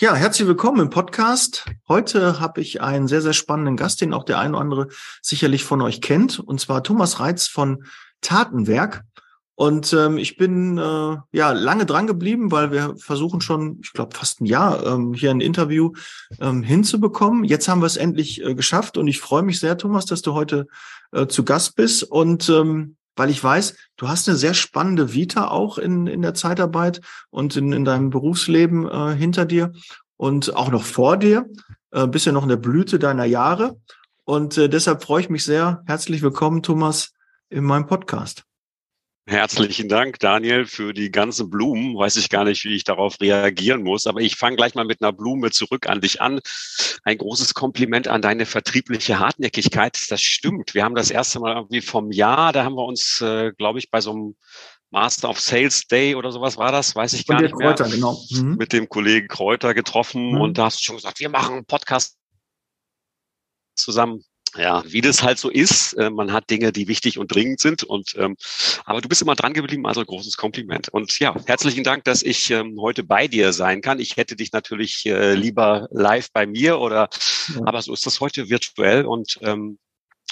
[0.00, 1.64] Ja, herzlich willkommen im Podcast.
[1.88, 4.88] Heute habe ich einen sehr, sehr spannenden Gast, den auch der eine oder andere
[5.22, 7.82] sicherlich von euch kennt, und zwar Thomas Reitz von
[8.20, 9.02] Tatenwerk.
[9.56, 14.16] Und ähm, ich bin äh, ja lange dran geblieben, weil wir versuchen schon, ich glaube,
[14.16, 15.90] fast ein Jahr ähm, hier ein Interview
[16.40, 17.42] ähm, hinzubekommen.
[17.42, 20.32] Jetzt haben wir es endlich äh, geschafft und ich freue mich sehr, Thomas, dass du
[20.32, 20.68] heute
[21.10, 22.04] äh, zu Gast bist.
[22.04, 26.34] Und ähm, weil ich weiß, du hast eine sehr spannende Vita auch in, in der
[26.34, 27.00] Zeitarbeit
[27.30, 29.72] und in, in deinem Berufsleben äh, hinter dir
[30.16, 31.46] und auch noch vor dir.
[31.90, 33.80] Äh, bist ja noch in der Blüte deiner Jahre.
[34.24, 35.82] Und äh, deshalb freue ich mich sehr.
[35.86, 37.12] Herzlich willkommen, Thomas,
[37.48, 38.47] in meinem Podcast.
[39.28, 41.94] Herzlichen Dank, Daniel, für die ganzen Blumen.
[41.98, 45.02] Weiß ich gar nicht, wie ich darauf reagieren muss, aber ich fange gleich mal mit
[45.02, 46.40] einer Blume zurück an dich an.
[47.04, 50.10] Ein großes Kompliment an deine vertriebliche Hartnäckigkeit.
[50.10, 50.72] Das stimmt.
[50.72, 53.90] Wir haben das erste Mal irgendwie vom Jahr, da haben wir uns, äh, glaube ich,
[53.90, 54.36] bei so einem
[54.90, 57.74] Master of Sales Day oder sowas war das, weiß ich gar nicht mehr.
[57.74, 58.24] Kräuter, genau.
[58.30, 58.56] Mhm.
[58.56, 60.40] Mit dem Kollegen Kräuter getroffen mhm.
[60.40, 62.16] und da hast du schon gesagt, wir machen einen Podcast
[63.76, 64.24] zusammen
[64.58, 65.92] ja, wie das halt so ist.
[65.94, 67.84] Äh, man hat Dinge, die wichtig und dringend sind.
[67.84, 68.36] Und ähm,
[68.84, 70.88] aber du bist immer dran geblieben, also großes Kompliment.
[70.88, 74.00] Und ja, herzlichen Dank, dass ich ähm, heute bei dir sein kann.
[74.00, 77.08] Ich hätte dich natürlich äh, lieber live bei mir oder
[77.54, 77.60] ja.
[77.64, 79.78] aber so ist das heute virtuell und ähm,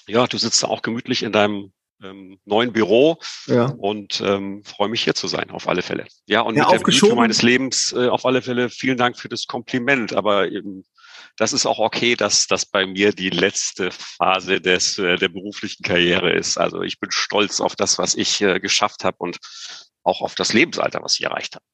[0.08, 3.66] ja, du sitzt auch gemütlich in deinem ähm, neuen Büro ja.
[3.66, 6.06] und ähm, freue mich hier zu sein, auf alle Fälle.
[6.27, 9.28] Ja, und ja, mit der Blüte meines Lebens äh, auf alle Fälle vielen Dank für
[9.28, 10.12] das Kompliment.
[10.12, 10.84] Aber eben,
[11.36, 15.83] das ist auch okay, dass das bei mir die letzte Phase des, äh, der beruflichen
[15.83, 16.59] Karriere ist.
[16.59, 19.39] Also ich bin stolz auf das, was ich äh, geschafft habe und
[20.03, 21.64] auch auf das Lebensalter, was ich erreicht habe.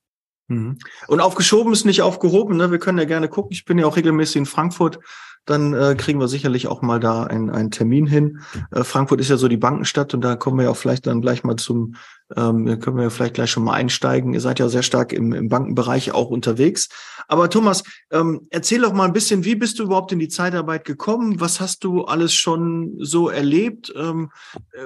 [0.48, 0.78] Mhm.
[1.08, 2.56] Und aufgeschoben ist nicht aufgehoben.
[2.56, 2.70] Ne?
[2.70, 3.52] Wir können ja gerne gucken.
[3.52, 4.98] Ich bin ja auch regelmäßig in Frankfurt
[5.44, 8.40] dann äh, kriegen wir sicherlich auch mal da einen, einen Termin hin.
[8.70, 11.20] Äh, Frankfurt ist ja so die Bankenstadt und da kommen wir ja auch vielleicht dann
[11.20, 11.96] gleich mal zum,
[12.36, 14.34] ähm, können wir ja vielleicht gleich schon mal einsteigen.
[14.34, 16.88] Ihr seid ja sehr stark im, im Bankenbereich auch unterwegs.
[17.26, 20.84] Aber Thomas, ähm, erzähl doch mal ein bisschen, wie bist du überhaupt in die Zeitarbeit
[20.84, 21.40] gekommen?
[21.40, 23.92] Was hast du alles schon so erlebt?
[23.96, 24.30] Ähm,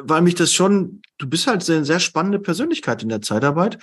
[0.03, 3.79] weil mich das schon, du bist halt eine sehr spannende Persönlichkeit in der Zeitarbeit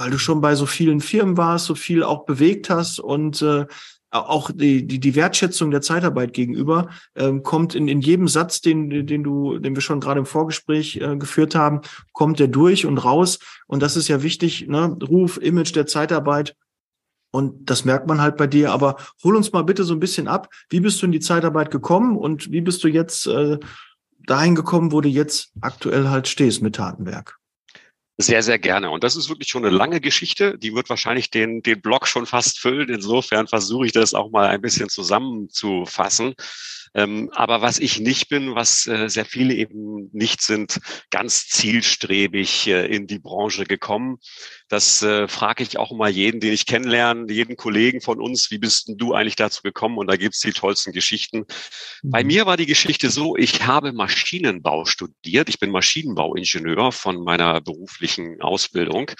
[0.00, 3.66] weil du schon bei so vielen Firmen warst, so viel auch bewegt hast und äh,
[4.10, 9.06] auch die, die, die Wertschätzung der Zeitarbeit gegenüber ähm, kommt in, in jedem Satz, den,
[9.06, 11.82] den du, den wir schon gerade im Vorgespräch äh, geführt haben,
[12.12, 13.38] kommt der durch und raus.
[13.66, 14.96] Und das ist ja wichtig, ne?
[15.08, 16.56] Ruf, Image der Zeitarbeit.
[17.30, 18.72] Und das merkt man halt bei dir.
[18.72, 20.48] Aber hol uns mal bitte so ein bisschen ab.
[20.70, 23.58] Wie bist du in die Zeitarbeit gekommen und wie bist du jetzt äh,
[24.26, 27.38] dahin gekommen, wo du jetzt aktuell halt stehst mit Tatenwerk?
[28.20, 28.90] Sehr, sehr gerne.
[28.90, 30.58] Und das ist wirklich schon eine lange Geschichte.
[30.58, 32.88] Die wird wahrscheinlich den, den Blog schon fast füllen.
[32.88, 36.34] Insofern versuche ich das auch mal ein bisschen zusammenzufassen.
[36.94, 42.66] Ähm, aber was ich nicht bin, was äh, sehr viele eben nicht sind, ganz zielstrebig
[42.66, 44.18] äh, in die Branche gekommen.
[44.68, 48.58] Das äh, frage ich auch immer jeden, den ich kennenlerne, jeden Kollegen von uns, wie
[48.58, 49.98] bist denn du eigentlich dazu gekommen?
[49.98, 51.44] Und da gibt's die tollsten Geschichten.
[52.02, 52.10] Mhm.
[52.10, 55.48] Bei mir war die Geschichte so, ich habe Maschinenbau studiert.
[55.48, 59.10] Ich bin Maschinenbauingenieur von meiner beruflichen Ausbildung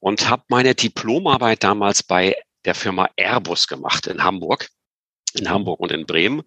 [0.00, 4.68] und habe meine Diplomarbeit damals bei der Firma Airbus gemacht in Hamburg
[5.34, 6.42] in Hamburg und in Bremen.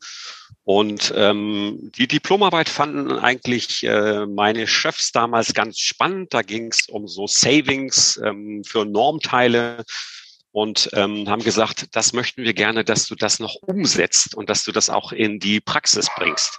[0.63, 6.34] Und ähm, die Diplomarbeit fanden eigentlich äh, meine Chefs damals ganz spannend.
[6.34, 9.84] Da ging es um so Savings ähm, für Normteile
[10.51, 14.63] und ähm, haben gesagt, das möchten wir gerne, dass du das noch umsetzt und dass
[14.63, 16.57] du das auch in die Praxis bringst.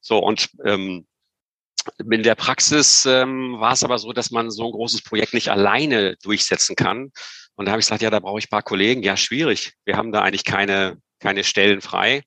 [0.00, 1.06] So und ähm,
[1.98, 5.50] in der Praxis ähm, war es aber so, dass man so ein großes Projekt nicht
[5.50, 7.10] alleine durchsetzen kann.
[7.54, 9.02] Und da habe ich gesagt, ja, da brauche ich ein paar Kollegen.
[9.02, 9.74] Ja, schwierig.
[9.84, 12.22] Wir haben da eigentlich keine keine Stellen frei.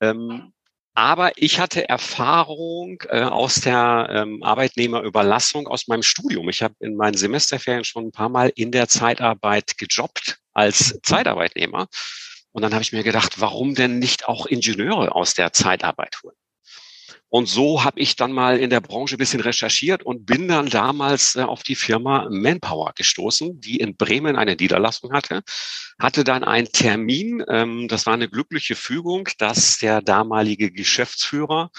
[0.00, 0.52] Ähm,
[0.94, 6.48] aber ich hatte Erfahrung äh, aus der ähm, Arbeitnehmerüberlassung aus meinem Studium.
[6.48, 11.86] Ich habe in meinen Semesterferien schon ein paar Mal in der Zeitarbeit gejobbt als Zeitarbeitnehmer.
[12.50, 16.34] Und dann habe ich mir gedacht, warum denn nicht auch Ingenieure aus der Zeitarbeit holen?
[17.30, 20.70] Und so habe ich dann mal in der Branche ein bisschen recherchiert und bin dann
[20.70, 25.42] damals äh, auf die Firma Manpower gestoßen, die in Bremen eine Niederlassung hatte.
[25.98, 31.70] Hatte dann einen Termin, ähm, das war eine glückliche Fügung, dass der damalige Geschäftsführer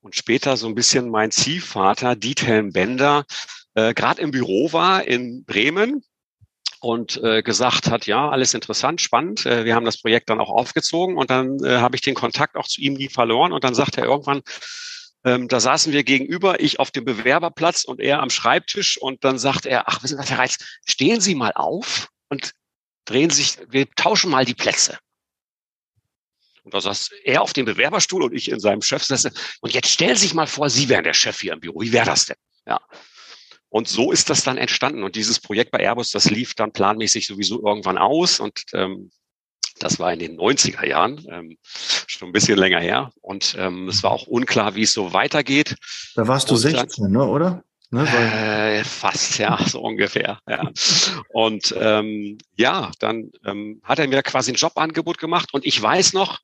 [0.00, 3.24] und später so ein bisschen mein Ziehvater, Diethelm Bender,
[3.74, 6.02] äh, gerade im Büro war in Bremen
[6.80, 9.46] und äh, gesagt hat, ja, alles interessant, spannend.
[9.46, 12.56] Äh, wir haben das Projekt dann auch aufgezogen und dann äh, habe ich den Kontakt
[12.56, 14.42] auch zu ihm nie verloren und dann sagt er irgendwann,
[15.24, 19.38] ähm, da saßen wir gegenüber, ich auf dem Bewerberplatz und er am Schreibtisch und dann
[19.38, 22.52] sagt er, ach, wissen Sie was, Herr Reitz, stehen Sie mal auf und
[23.04, 24.98] drehen sich, wir tauschen mal die Plätze.
[26.64, 29.32] Und da saß er auf dem Bewerberstuhl und ich in seinem Chefsessel.
[29.60, 31.80] Und jetzt stellen Sie sich mal vor, Sie wären der Chef hier im Büro.
[31.80, 32.36] Wie wäre das denn?
[32.66, 32.80] Ja.
[33.68, 35.04] Und so ist das dann entstanden.
[35.04, 38.40] Und dieses Projekt bei Airbus, das lief dann planmäßig sowieso irgendwann aus.
[38.40, 39.12] Und ähm,
[39.78, 43.10] Das war in den 90er Jahren, ähm, schon ein bisschen länger her.
[43.20, 45.76] Und ähm, es war auch unklar, wie es so weitergeht.
[46.14, 47.62] Da warst du und 16, dann, ne, oder?
[47.90, 50.40] Ne, äh, fast, ja, so ungefähr.
[50.48, 50.70] Ja.
[51.32, 56.12] Und ähm, ja, dann ähm, hat er mir quasi ein Jobangebot gemacht und ich weiß
[56.12, 56.40] noch,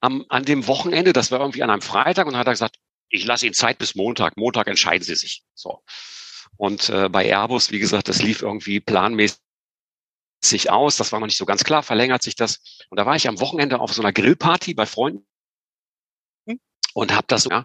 [0.00, 2.76] am, an dem Wochenende, das war irgendwie an einem Freitag, und hat er gesagt,
[3.08, 4.36] ich lasse Ihnen Zeit bis Montag.
[4.36, 5.42] Montag entscheiden Sie sich.
[5.54, 5.80] So.
[6.56, 9.38] Und äh, bei Airbus, wie gesagt, das lief irgendwie planmäßig
[10.70, 10.96] aus.
[10.96, 11.82] Das war noch nicht so ganz klar.
[11.82, 12.60] Verlängert sich das.
[12.90, 15.26] Und da war ich am Wochenende auf so einer Grillparty bei Freunden
[16.94, 17.64] und habe das ja,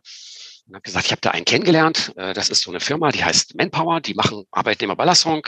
[0.68, 2.14] und habe gesagt, ich habe da einen kennengelernt.
[2.18, 4.02] Äh, das ist so eine Firma, die heißt Manpower.
[4.02, 5.48] Die machen Arbeitnehmerbelastung.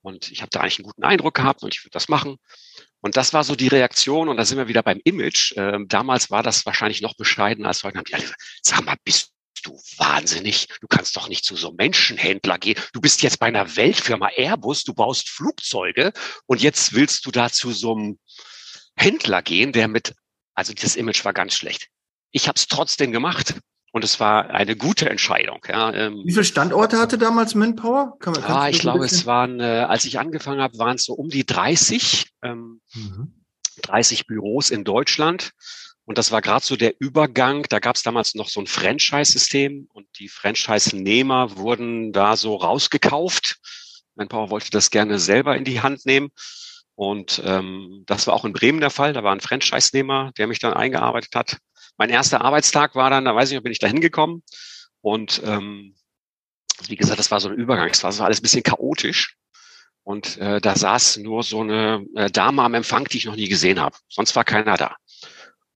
[0.00, 2.36] Und ich habe da eigentlich einen guten Eindruck gehabt und ich würde das machen.
[3.00, 4.28] Und das war so die Reaktion.
[4.28, 5.54] Und da sind wir wieder beim Image.
[5.56, 7.98] Ähm, damals war das wahrscheinlich noch bescheiden als heute.
[7.98, 8.24] Haben
[8.62, 10.68] sag mal, bist du wahnsinnig?
[10.80, 12.80] Du kannst doch nicht zu so einem Menschenhändler gehen.
[12.92, 16.12] Du bist jetzt bei einer Weltfirma Airbus, du baust Flugzeuge
[16.46, 18.18] und jetzt willst du da zu so einem
[18.96, 20.14] Händler gehen, der mit,
[20.54, 21.88] also das Image war ganz schlecht.
[22.30, 23.54] Ich habe es trotzdem gemacht
[23.92, 25.60] und es war eine gute Entscheidung.
[25.68, 28.18] Ja, ähm, Wie viele Standorte hatte damals Manpower?
[28.18, 31.14] Kann man, ah, ich glaube, es waren, äh, als ich angefangen habe, waren es so
[31.14, 33.44] um die 30, ähm, mhm.
[33.82, 35.52] 30 Büros in Deutschland.
[36.06, 37.64] Und das war gerade so der Übergang.
[37.68, 43.56] Da gab es damals noch so ein Franchise-System und die Franchise-Nehmer wurden da so rausgekauft.
[44.14, 46.30] Manpower wollte das gerne selber in die Hand nehmen.
[46.94, 49.12] Und ähm, das war auch in Bremen der Fall.
[49.12, 51.58] Da war ein Franchise-Nehmer, der mich dann eingearbeitet hat.
[51.96, 54.42] Mein erster Arbeitstag war dann, da weiß ich nicht, bin ich da hingekommen.
[55.00, 55.94] Und ähm,
[56.86, 57.88] wie gesagt, das war so ein Übergang.
[57.88, 59.36] Es war alles ein bisschen chaotisch.
[60.02, 63.48] Und äh, da saß nur so eine äh, Dame am Empfang, die ich noch nie
[63.48, 63.96] gesehen habe.
[64.08, 64.96] Sonst war keiner da.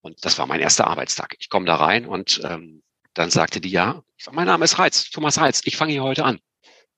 [0.00, 1.36] Und das war mein erster Arbeitstag.
[1.38, 2.82] Ich komme da rein und ähm,
[3.14, 6.38] dann sagte die, ja, mein Name ist Heitz, Thomas Heitz, ich fange hier heute an.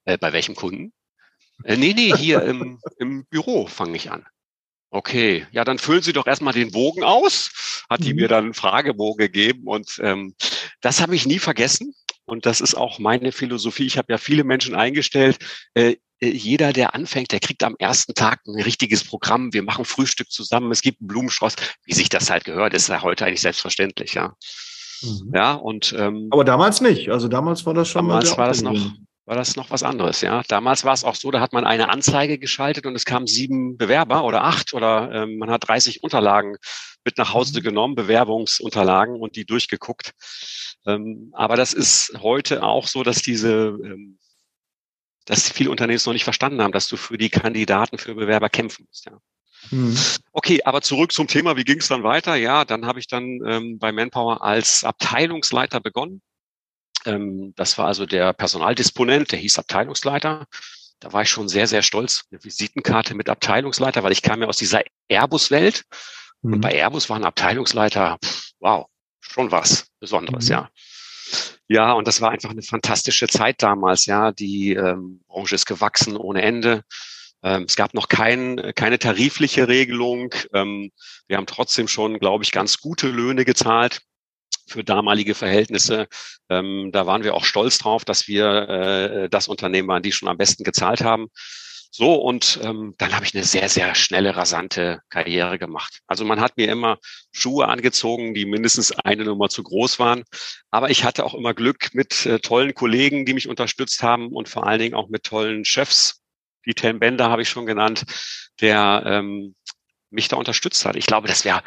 [0.05, 0.93] Äh, bei welchem Kunden?
[1.65, 4.27] Äh, nee, nee, hier im, im Büro fange ich an.
[4.91, 7.85] Okay, ja, dann füllen Sie doch erstmal den Bogen aus.
[7.89, 8.21] Hat die mhm.
[8.21, 10.35] mir dann einen Fragebogen gegeben und ähm,
[10.81, 11.95] das habe ich nie vergessen.
[12.25, 13.87] Und das ist auch meine Philosophie.
[13.87, 15.39] Ich habe ja viele Menschen eingestellt.
[15.75, 19.53] Äh, jeder, der anfängt, der kriegt am ersten Tag ein richtiges Programm.
[19.53, 20.71] Wir machen Frühstück zusammen.
[20.71, 21.57] Es gibt einen Blumenstrauß.
[21.85, 24.35] Wie sich das halt gehört, ist ja heute eigentlich selbstverständlich, ja.
[25.03, 25.33] Mhm.
[25.35, 27.11] Ja, und, ähm, Aber damals nicht.
[27.11, 28.93] Also damals war das schon damals mal war das noch,
[29.25, 30.43] war das noch was anderes, ja.
[30.49, 33.79] Damals war es auch so, da hat man eine Anzeige geschaltet und es kamen sieben
[33.79, 36.57] Bewerber oder acht oder ähm, man hat 30 Unterlagen
[37.05, 37.65] mit nach Hause mhm.
[37.65, 40.13] genommen, Bewerbungsunterlagen und die durchgeguckt.
[40.87, 44.19] Ähm, aber das ist heute auch so, dass diese ähm,
[45.27, 48.49] dass viele Unternehmen es noch nicht verstanden haben, dass du für die Kandidaten, für Bewerber
[48.49, 49.07] kämpfen musst.
[49.07, 49.19] Ja.
[49.71, 49.97] Mhm.
[50.33, 52.35] Okay, aber zurück zum Thema, wie ging es dann weiter?
[52.35, 56.23] Ja, dann habe ich dann ähm, bei Manpower als Abteilungsleiter begonnen.
[57.05, 60.47] Ähm, das war also der Personaldisponent, der hieß Abteilungsleiter.
[61.01, 62.25] Da war ich schon sehr, sehr stolz.
[62.31, 65.85] Eine Visitenkarte mit Abteilungsleiter, weil ich kam ja aus dieser Airbus-Welt.
[66.43, 66.55] Mhm.
[66.55, 68.87] Und bei Airbus waren Abteilungsleiter, pff, wow,
[69.21, 70.53] schon was Besonderes, mhm.
[70.53, 70.71] ja.
[71.69, 74.07] Ja, und das war einfach eine fantastische Zeit damals.
[74.07, 76.83] Ja, die ähm, Branche ist gewachsen ohne Ende.
[77.43, 80.35] Ähm, es gab noch kein, keine tarifliche Regelung.
[80.53, 80.91] Ähm,
[81.27, 84.03] wir haben trotzdem schon, glaube ich, ganz gute Löhne gezahlt
[84.67, 86.07] für damalige Verhältnisse.
[86.49, 90.29] Ähm, da waren wir auch stolz drauf, dass wir äh, das Unternehmen waren, die schon
[90.29, 91.29] am besten gezahlt haben.
[91.93, 96.01] So, und ähm, dann habe ich eine sehr, sehr schnelle, rasante Karriere gemacht.
[96.07, 96.99] Also man hat mir immer
[97.33, 100.23] Schuhe angezogen, die mindestens eine Nummer zu groß waren.
[100.71, 104.49] Aber ich hatte auch immer Glück mit äh, tollen Kollegen, die mich unterstützt haben und
[104.49, 106.23] vor allen Dingen auch mit tollen Chefs.
[106.65, 108.05] Die Ten Bender habe ich schon genannt,
[108.61, 109.57] der ähm,
[110.11, 110.95] mich da unterstützt hat.
[110.95, 111.63] Ich glaube, das wäre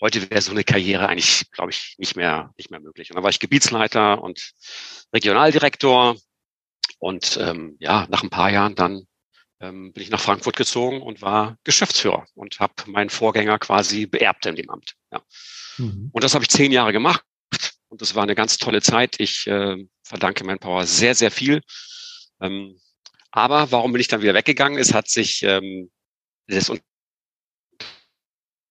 [0.00, 3.10] heute wäre so eine Karriere eigentlich, glaube ich, nicht mehr nicht mehr möglich.
[3.10, 4.52] Und dann war ich Gebietsleiter und
[5.12, 6.16] Regionaldirektor
[6.98, 9.07] und ähm, ja, nach ein paar Jahren dann
[9.60, 14.46] ähm, bin ich nach Frankfurt gezogen und war Geschäftsführer und habe meinen Vorgänger quasi beerbt
[14.46, 14.94] in dem Amt.
[15.12, 15.22] Ja.
[15.78, 16.10] Mhm.
[16.12, 17.22] Und das habe ich zehn Jahre gemacht
[17.88, 19.16] und das war eine ganz tolle Zeit.
[19.18, 21.60] Ich äh, verdanke Manpower sehr, sehr viel.
[22.40, 22.78] Ähm,
[23.30, 24.78] aber warum bin ich dann wieder weggegangen?
[24.78, 25.90] Es hat sich ähm,
[26.48, 26.70] das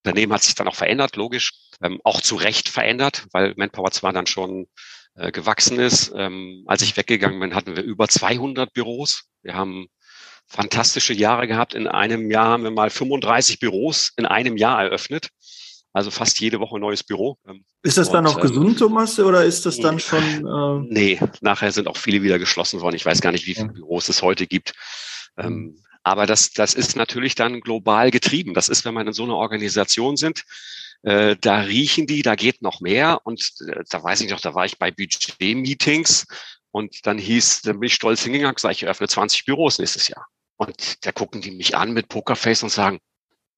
[0.03, 4.13] Unternehmen hat sich dann auch verändert, logisch, ähm, auch zu Recht verändert, weil Manpower zwar
[4.13, 4.67] dann schon
[5.15, 6.11] äh, gewachsen ist.
[6.15, 9.25] Ähm, als ich weggegangen bin, hatten wir über 200 Büros.
[9.41, 9.87] Wir haben
[10.47, 11.73] fantastische Jahre gehabt.
[11.73, 15.29] In einem Jahr haben wir mal 35 Büros in einem Jahr eröffnet.
[15.93, 17.37] Also fast jede Woche ein neues Büro.
[17.81, 20.21] Ist das dann noch ähm, gesund, Thomas, oder ist das dann schon?
[20.21, 22.95] Äh nee, nachher sind auch viele wieder geschlossen worden.
[22.95, 24.73] Ich weiß gar nicht, wie viele Büros es heute gibt.
[25.37, 25.75] Ähm, mhm.
[26.03, 28.53] aber das, das ist natürlich dann global getrieben.
[28.53, 30.43] Das ist, wenn man in so einer Organisation sind,
[31.03, 33.21] äh, da riechen die, da geht noch mehr.
[33.23, 36.25] Und äh, da weiß ich noch, da war ich bei Budget-Meetings
[36.71, 40.27] und dann hieß, dann bin ich stolz hingegangen, gesagt, ich eröffne 20 Büros nächstes Jahr.
[40.57, 42.99] Und da gucken die mich an mit Pokerface und sagen,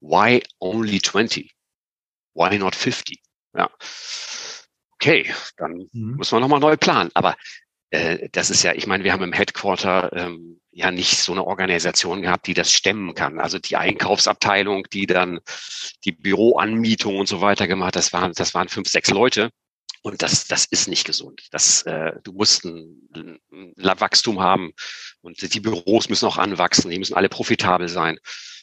[0.02, 1.54] why only 20?
[2.34, 3.22] Why not 50?
[3.56, 3.70] Ja.
[4.96, 6.16] Okay, dann mhm.
[6.18, 7.10] muss man nochmal neu planen.
[7.14, 7.36] Aber
[7.90, 11.46] äh, das ist ja, ich meine, wir haben im Headquarter ähm, ja nicht so eine
[11.46, 13.40] Organisation gehabt, die das stemmen kann.
[13.40, 15.40] Also die Einkaufsabteilung, die dann
[16.06, 19.52] die Büroanmietung und so weiter gemacht, das waren, das waren fünf, sechs Leute.
[20.02, 21.48] Und das, das ist nicht gesund.
[21.52, 24.72] Das, äh, du musst ein, ein Wachstum haben
[25.22, 28.18] und die Büros müssen auch anwachsen, die müssen alle profitabel sein.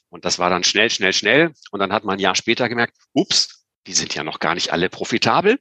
[0.08, 1.52] Und das war dann schnell, schnell, schnell.
[1.70, 4.72] Und dann hat man ein Jahr später gemerkt, ups, die sind ja noch gar nicht
[4.72, 5.58] alle profitabel.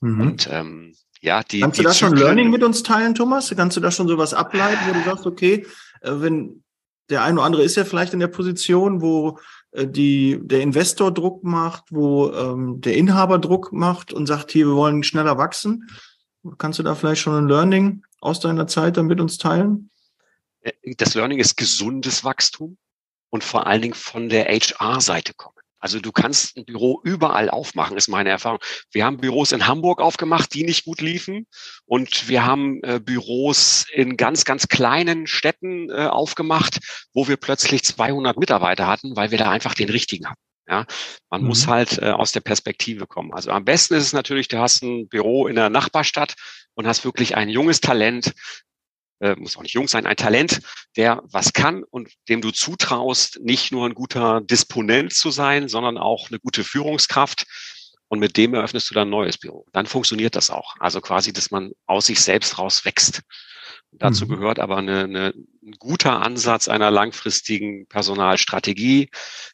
[0.00, 0.20] Mhm.
[0.20, 3.52] Und ähm, ja, die, Kannst die du da schon Learning mit uns teilen, Thomas?
[3.56, 5.66] Kannst du da schon sowas ableiten, wo du sagst, okay,
[6.00, 6.64] äh, wenn
[7.10, 9.38] der eine oder andere ist ja vielleicht in der Position, wo
[9.74, 14.76] die, der Investor Druck macht, wo ähm, der Inhaber Druck macht und sagt, hier, wir
[14.76, 15.88] wollen schneller wachsen.
[16.58, 19.90] Kannst du da vielleicht schon ein Learning aus deiner Zeit dann mit uns teilen?
[20.60, 22.76] Äh, das Learning ist gesundes Wachstum
[23.30, 25.56] und vor allen Dingen von der HR-Seite kommen.
[25.82, 28.60] Also du kannst ein Büro überall aufmachen, ist meine Erfahrung.
[28.92, 31.48] Wir haben Büros in Hamburg aufgemacht, die nicht gut liefen.
[31.86, 36.78] Und wir haben äh, Büros in ganz, ganz kleinen Städten äh, aufgemacht,
[37.12, 40.40] wo wir plötzlich 200 Mitarbeiter hatten, weil wir da einfach den richtigen hatten.
[40.68, 40.86] Ja,
[41.30, 41.48] man mhm.
[41.48, 43.34] muss halt äh, aus der Perspektive kommen.
[43.34, 46.34] Also am besten ist es natürlich, du hast ein Büro in der Nachbarstadt
[46.74, 48.32] und hast wirklich ein junges Talent,
[49.22, 50.60] äh, muss auch nicht jung sein, ein Talent,
[50.96, 55.96] der was kann und dem du zutraust, nicht nur ein guter Disponent zu sein, sondern
[55.96, 57.46] auch eine gute Führungskraft.
[58.08, 59.64] Und mit dem eröffnest du dann ein neues Büro.
[59.72, 60.74] Dann funktioniert das auch.
[60.80, 63.22] Also quasi, dass man aus sich selbst raus wächst.
[63.92, 64.30] Dazu mhm.
[64.30, 69.08] gehört aber eine, eine, ein guter Ansatz einer langfristigen Personalstrategie.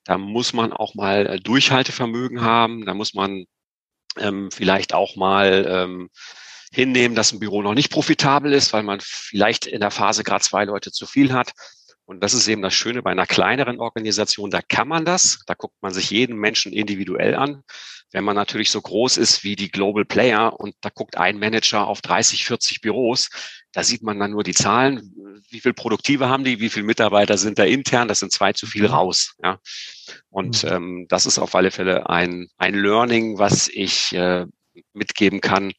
[0.04, 2.84] Da muss man auch mal Durchhaltevermögen haben.
[2.84, 3.44] Da muss man
[4.16, 6.10] ähm, vielleicht auch mal ähm,
[6.72, 10.44] hinnehmen, dass ein Büro noch nicht profitabel ist, weil man vielleicht in der Phase gerade
[10.44, 11.52] zwei Leute zu viel hat.
[12.04, 15.52] Und das ist eben das Schöne bei einer kleineren Organisation, da kann man das, da
[15.52, 17.62] guckt man sich jeden Menschen individuell an.
[18.12, 21.86] Wenn man natürlich so groß ist wie die Global Player und da guckt ein Manager
[21.86, 23.28] auf 30, 40 Büros,
[23.72, 25.12] da sieht man dann nur die Zahlen,
[25.50, 28.66] wie viel Produktive haben die, wie viele Mitarbeiter sind da intern, das sind zwei zu
[28.66, 28.94] viel mhm.
[28.94, 29.34] raus.
[29.42, 29.58] Ja.
[30.30, 30.70] Und mhm.
[30.70, 34.46] ähm, das ist auf alle Fälle ein, ein Learning, was ich äh,
[34.92, 35.72] mitgeben kann,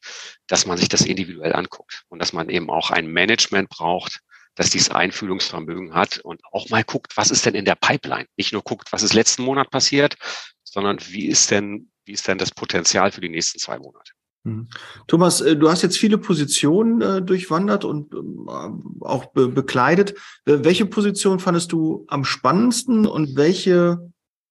[0.46, 4.20] dass man sich das individuell anguckt und dass man eben auch ein Management braucht,
[4.54, 8.26] das dieses Einfühlungsvermögen hat und auch mal guckt, was ist denn in der Pipeline?
[8.36, 10.16] Nicht nur guckt, was ist letzten Monat passiert,
[10.64, 14.12] sondern wie ist denn, wie ist denn das Potenzial für die nächsten zwei Monate?
[14.44, 14.68] Mhm.
[15.06, 20.14] Thomas, äh, du hast jetzt viele Positionen äh, durchwandert und äh, auch be bekleidet.
[20.44, 24.10] Welche Position fandest du am spannendsten und welche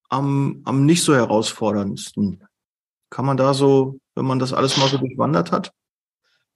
[0.10, 2.44] am, am nicht so herausforderndsten?
[3.10, 5.72] Kann man da so wenn man das alles mal so durchwandert hat?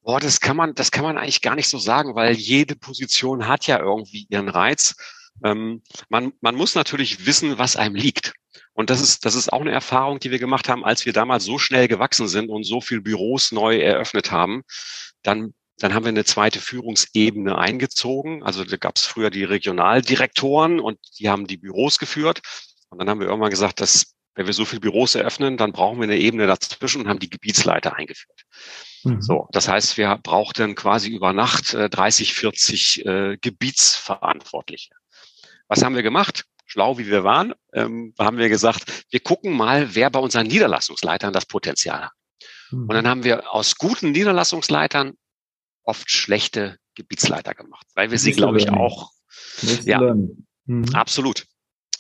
[0.02, 3.48] Boah, das kann man, das kann man eigentlich gar nicht so sagen, weil jede Position
[3.48, 4.96] hat ja irgendwie ihren Reiz.
[5.46, 8.34] Ähm, man, man muss natürlich wissen, was einem liegt.
[8.74, 11.46] Und das ist, das ist auch eine Erfahrung, die wir gemacht haben, als wir damals
[11.46, 14.64] so schnell gewachsen sind und so viel Büros neu eröffnet haben.
[15.22, 18.44] Dann, dann haben wir eine zweite Führungsebene eingezogen.
[18.44, 22.42] Also da gab es früher die Regionaldirektoren und die haben die Büros geführt.
[22.90, 26.00] Und dann haben wir irgendwann gesagt, das wenn wir so viele Büros eröffnen, dann brauchen
[26.00, 28.46] wir eine Ebene dazwischen und haben die Gebietsleiter eingeführt.
[29.04, 29.22] Mhm.
[29.22, 34.94] So, das heißt, wir brauchten quasi über Nacht äh, 30, 40 äh, Gebietsverantwortliche.
[35.68, 36.46] Was haben wir gemacht?
[36.66, 41.34] Schlau wie wir waren, ähm, haben wir gesagt, wir gucken mal, wer bei unseren Niederlassungsleitern
[41.34, 42.12] das Potenzial hat.
[42.72, 42.82] Mhm.
[42.84, 45.14] Und dann haben wir aus guten Niederlassungsleitern
[45.84, 49.12] oft schlechte Gebietsleiter gemacht, weil wir sie, glaube ich, auch,
[49.84, 50.16] ja,
[50.66, 50.86] mhm.
[50.94, 51.46] absolut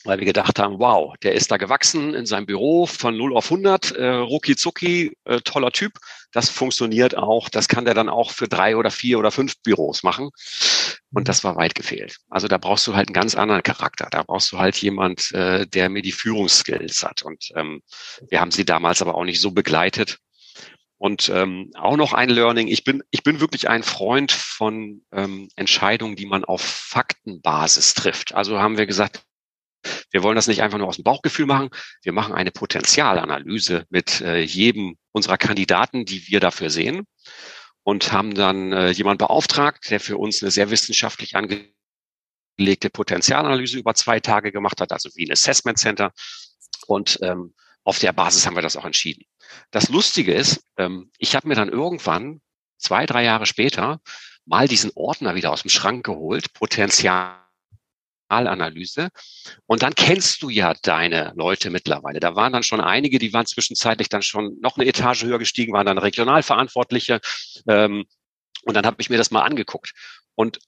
[0.03, 3.49] weil wir gedacht haben, wow, der ist da gewachsen in seinem Büro von 0 auf
[3.49, 5.93] 100, äh, rucki zucki, äh, toller Typ.
[6.31, 10.03] Das funktioniert auch, das kann der dann auch für drei oder vier oder fünf Büros
[10.03, 10.29] machen.
[11.13, 12.17] Und das war weit gefehlt.
[12.29, 14.07] Also da brauchst du halt einen ganz anderen Charakter.
[14.09, 17.21] Da brauchst du halt jemand, äh, der mir die Führungsskills hat.
[17.21, 17.81] Und ähm,
[18.29, 20.17] wir haben sie damals aber auch nicht so begleitet.
[20.97, 22.67] Und ähm, auch noch ein Learning.
[22.67, 28.33] Ich bin, ich bin wirklich ein Freund von ähm, Entscheidungen, die man auf Faktenbasis trifft.
[28.33, 29.21] Also haben wir gesagt,
[30.11, 31.69] wir wollen das nicht einfach nur aus dem Bauchgefühl machen.
[32.01, 37.05] Wir machen eine Potenzialanalyse mit äh, jedem unserer Kandidaten, die wir dafür sehen
[37.83, 43.93] und haben dann äh, jemand beauftragt, der für uns eine sehr wissenschaftlich angelegte Potenzialanalyse über
[43.93, 46.11] zwei Tage gemacht hat, also wie ein Assessment Center.
[46.87, 49.25] Und ähm, auf der Basis haben wir das auch entschieden.
[49.71, 52.41] Das Lustige ist, ähm, ich habe mir dann irgendwann
[52.77, 53.99] zwei, drei Jahre später
[54.45, 57.42] mal diesen Ordner wieder aus dem Schrank geholt, Potenzial
[58.29, 59.09] Analyse.
[59.65, 62.19] Und dann kennst du ja deine Leute mittlerweile.
[62.19, 65.73] Da waren dann schon einige, die waren zwischenzeitlich dann schon noch eine Etage höher gestiegen,
[65.73, 67.19] waren dann Regionalverantwortliche.
[67.67, 68.05] Ähm,
[68.63, 69.93] und dann habe ich mir das mal angeguckt.
[70.35, 70.59] Und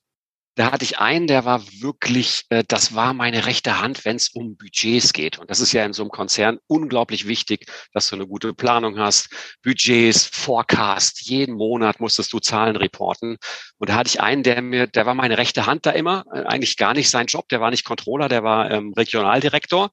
[0.56, 4.30] da hatte ich einen, der war wirklich, äh, das war meine rechte Hand, wenn es
[4.30, 5.38] um Budgets geht.
[5.38, 8.98] Und das ist ja in so einem Konzern unglaublich wichtig, dass du eine gute Planung
[8.98, 9.30] hast.
[9.64, 13.38] Budgets, Forecast, jeden Monat musstest du Zahlen reporten.
[13.78, 16.44] Und da hatte ich einen, der mir, der war meine rechte Hand da immer, äh,
[16.44, 19.92] eigentlich gar nicht sein Job, der war nicht Controller, der war ähm, Regionaldirektor.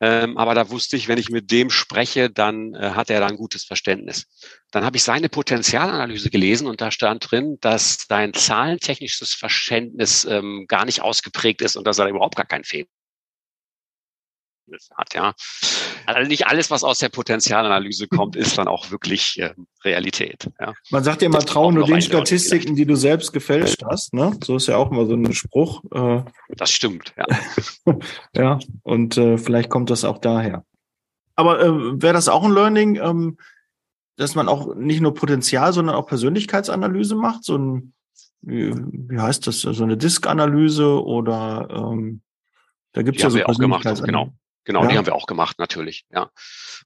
[0.00, 3.28] Ähm, aber da wusste ich, wenn ich mit dem spreche, dann äh, hat er da
[3.28, 4.26] ein gutes Verständnis.
[4.72, 10.66] Dann habe ich seine Potenzialanalyse gelesen und da stand drin, dass sein zahlentechnisches Verständnis ähm,
[10.68, 12.88] gar nicht ausgeprägt ist und dass er überhaupt gar keinen Fehler
[14.96, 15.34] hat, ja.
[16.06, 19.54] Also nicht alles, was aus der Potenzialanalyse kommt, ist dann auch wirklich äh,
[19.84, 20.50] Realität.
[20.60, 20.74] Ja.
[20.90, 24.14] Man sagt ja immer, trau nur den Statistiken, die du selbst gefälscht hast.
[24.14, 24.38] Ne?
[24.44, 25.82] So ist ja auch immer so ein Spruch.
[25.92, 27.26] Äh, das stimmt, ja.
[28.34, 30.64] ja, und äh, vielleicht kommt das auch daher.
[31.34, 33.38] Aber äh, wäre das auch ein Learning, ähm,
[34.16, 37.44] dass man auch nicht nur Potenzial, sondern auch Persönlichkeitsanalyse macht?
[37.44, 37.94] So ein,
[38.40, 38.72] wie,
[39.18, 42.22] heißt das, so eine Disk-Analyse oder ähm,
[42.92, 44.32] da gibt es ja so auch gemacht, genau.
[44.64, 44.88] Genau, ja.
[44.88, 46.28] die haben wir auch gemacht, natürlich, ja.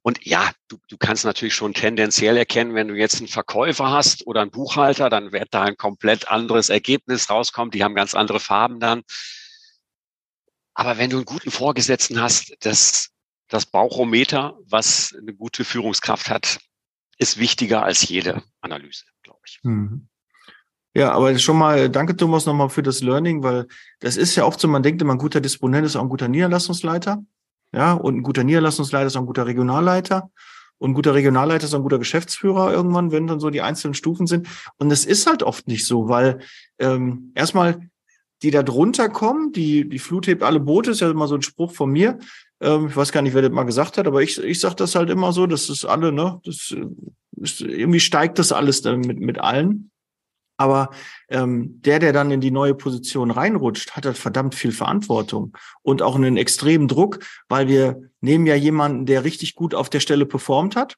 [0.03, 4.27] Und ja, du, du kannst natürlich schon tendenziell erkennen, wenn du jetzt einen Verkäufer hast
[4.27, 7.71] oder einen Buchhalter, dann wird da ein komplett anderes Ergebnis rauskommen.
[7.71, 9.03] Die haben ganz andere Farben dann.
[10.75, 13.11] Aber wenn du einen guten Vorgesetzten hast, das,
[13.49, 16.61] das Bauchometer, was eine gute Führungskraft hat,
[17.21, 19.61] ist wichtiger als jede Analyse, glaube ich.
[19.63, 20.09] Mhm.
[20.95, 23.67] Ja, aber schon mal, danke Thomas nochmal für das Learning, weil
[24.01, 26.27] das ist ja oft so, man denkt immer, ein guter Disponent ist auch ein guter
[26.27, 27.23] Niederlassungsleiter.
[27.73, 30.31] Ja, und ein guter Niederlassungsleiter ist auch ein guter Regionalleiter.
[30.79, 33.95] Und ein guter Regionalleiter ist auch ein guter Geschäftsführer irgendwann, wenn dann so die einzelnen
[33.95, 34.49] Stufen sind.
[34.79, 36.41] Und es ist halt oft nicht so, weil
[36.79, 37.91] ähm, erstmal
[38.43, 41.43] die da drunter kommen, die, die Flut hebt alle Boote, ist ja immer so ein
[41.43, 42.19] Spruch von mir.
[42.61, 44.95] Ähm, ich weiß gar nicht, wer das mal gesagt hat, aber ich, ich sage das
[44.95, 46.75] halt immer so, das ist alle, ne, das
[47.41, 49.91] ist, irgendwie steigt das alles dann mit, mit allen.
[50.59, 50.91] Aber
[51.31, 56.03] ähm, der, der dann in die neue Position reinrutscht, hat halt verdammt viel Verantwortung und
[56.03, 60.27] auch einen extremen Druck, weil wir nehmen ja jemanden, der richtig gut auf der Stelle
[60.27, 60.97] performt hat.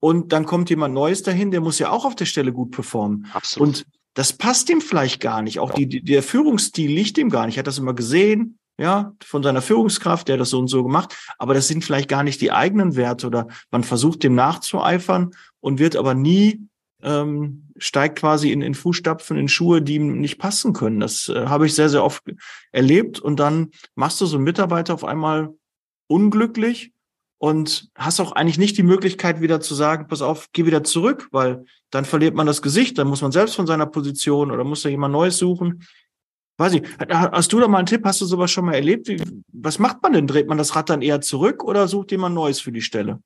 [0.00, 3.26] Und dann kommt jemand Neues dahin, der muss ja auch auf der Stelle gut performen.
[3.32, 3.68] Absolut.
[3.68, 5.60] Und das passt ihm vielleicht gar nicht.
[5.60, 7.56] Auch die, die, der Führungsstil liegt ihm gar nicht.
[7.56, 11.14] Er hat das immer gesehen, ja, von seiner Führungskraft, der das so und so gemacht.
[11.38, 15.78] Aber das sind vielleicht gar nicht die eigenen Werte oder man versucht dem nachzueifern und
[15.78, 16.66] wird aber nie
[17.02, 21.00] ähm, steigt quasi in, in Fußstapfen, in Schuhe, die ihm nicht passen können.
[21.00, 22.22] Das äh, habe ich sehr, sehr oft
[22.72, 23.20] erlebt.
[23.20, 25.54] Und dann machst du so einen Mitarbeiter auf einmal
[26.06, 26.92] unglücklich
[27.38, 31.28] und hast auch eigentlich nicht die Möglichkeit, wieder zu sagen, pass auf, geh wieder zurück,
[31.30, 34.82] weil dann verliert man das Gesicht, dann muss man selbst von seiner Position oder muss
[34.82, 35.82] da jemand Neues suchen.
[36.56, 38.02] Weiß ich, hast du da mal einen Tipp?
[38.04, 39.10] Hast du sowas schon mal erlebt?
[39.52, 40.26] Was macht man denn?
[40.26, 43.20] Dreht man das Rad dann eher zurück oder sucht jemand Neues für die Stelle?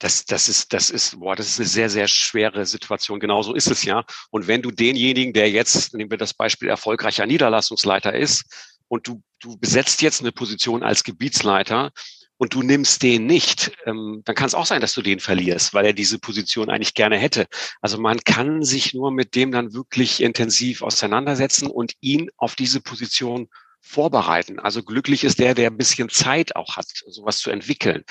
[0.00, 3.20] das, das ist, das ist, boah, das ist eine sehr, sehr schwere Situation.
[3.20, 4.04] Genauso ist es ja.
[4.30, 8.44] Und wenn du denjenigen, der jetzt, nehmen wir das Beispiel, erfolgreicher Niederlassungsleiter ist,
[8.88, 11.92] und du, du besetzt jetzt eine Position als Gebietsleiter
[12.40, 15.74] und du nimmst den nicht, ähm, dann kann es auch sein, dass du den verlierst,
[15.74, 17.46] weil er diese Position eigentlich gerne hätte.
[17.82, 22.80] Also man kann sich nur mit dem dann wirklich intensiv auseinandersetzen und ihn auf diese
[22.80, 23.50] Position
[23.82, 24.58] vorbereiten.
[24.58, 28.04] Also glücklich ist der, der ein bisschen Zeit auch hat, sowas zu entwickeln.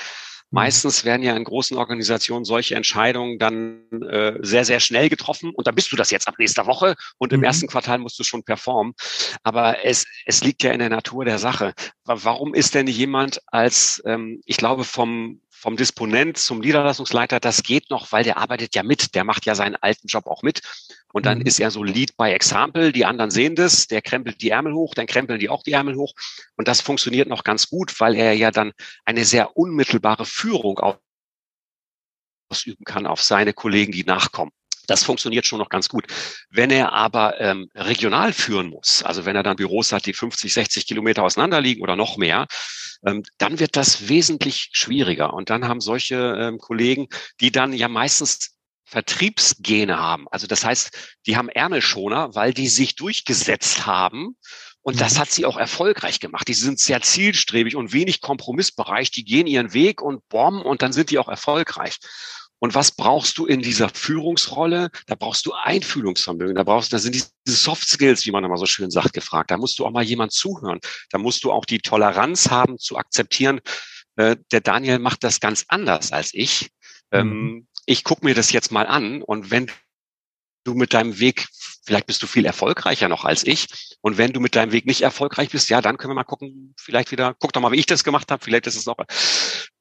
[0.52, 0.56] Mhm.
[0.56, 5.68] Meistens werden ja in großen Organisationen solche Entscheidungen dann äh, sehr, sehr schnell getroffen und
[5.68, 7.46] dann bist du das jetzt ab nächster Woche und im mhm.
[7.46, 8.94] ersten Quartal musst du schon performen.
[9.44, 11.74] Aber es, es liegt ja in der Natur der Sache.
[12.06, 17.90] Warum ist denn jemand als, ähm, ich glaube, vom, vom Disponent zum Niederlassungsleiter, das geht
[17.90, 20.62] noch, weil der arbeitet ja mit, der macht ja seinen alten Job auch mit.
[21.12, 21.46] Und dann mhm.
[21.46, 24.94] ist er so Lead by Example, die anderen sehen das, der krempelt die Ärmel hoch,
[24.94, 26.14] dann krempeln die auch die Ärmel hoch.
[26.56, 28.72] Und das funktioniert noch ganz gut, weil er ja dann
[29.04, 30.80] eine sehr unmittelbare Führung
[32.50, 34.52] ausüben kann auf seine Kollegen, die nachkommen.
[34.90, 36.06] Das funktioniert schon noch ganz gut.
[36.50, 40.54] Wenn er aber ähm, regional führen muss, also wenn er dann Büros hat, die 50,
[40.54, 42.48] 60 Kilometer auseinander liegen oder noch mehr,
[43.06, 45.34] ähm, dann wird das wesentlich schwieriger.
[45.34, 47.08] Und dann haben solche ähm, Kollegen,
[47.40, 50.28] die dann ja meistens Vertriebsgene haben.
[50.32, 50.90] Also das heißt,
[51.28, 54.36] die haben Ärmelschoner, weil die sich durchgesetzt haben.
[54.82, 55.20] Und das mhm.
[55.20, 56.48] hat sie auch erfolgreich gemacht.
[56.48, 59.12] Die sind sehr zielstrebig und wenig kompromissbereich.
[59.12, 62.00] Die gehen ihren Weg und bomben und dann sind die auch erfolgreich.
[62.60, 64.90] Und was brauchst du in dieser Führungsrolle?
[65.08, 66.56] Da brauchst du Einfühlungsvermögen.
[66.56, 69.50] Da brauchst, da sind diese Soft Skills, wie man immer so schön sagt, gefragt.
[69.52, 70.80] Da musst du auch mal jemand zuhören.
[71.10, 73.62] Da musst du auch die Toleranz haben, zu akzeptieren.
[74.18, 76.70] Äh, der Daniel macht das ganz anders als ich.
[77.12, 77.68] Ähm, mhm.
[77.86, 79.72] ich gucke mir das jetzt mal an und wenn
[80.64, 81.48] du mit deinem Weg,
[81.84, 83.68] vielleicht bist du viel erfolgreicher noch als ich.
[84.02, 86.74] Und wenn du mit deinem Weg nicht erfolgreich bist, ja, dann können wir mal gucken,
[86.80, 88.98] vielleicht wieder, guck doch mal, wie ich das gemacht habe, vielleicht ist es auch,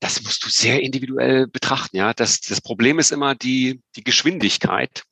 [0.01, 2.13] das musst du sehr individuell betrachten, ja.
[2.13, 5.05] Das, das Problem ist immer die, die Geschwindigkeit.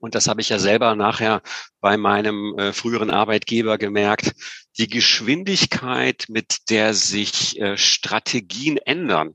[0.00, 1.40] Und das habe ich ja selber nachher
[1.80, 4.32] bei meinem äh, früheren Arbeitgeber gemerkt.
[4.76, 9.34] Die Geschwindigkeit, mit der sich äh, Strategien ändern,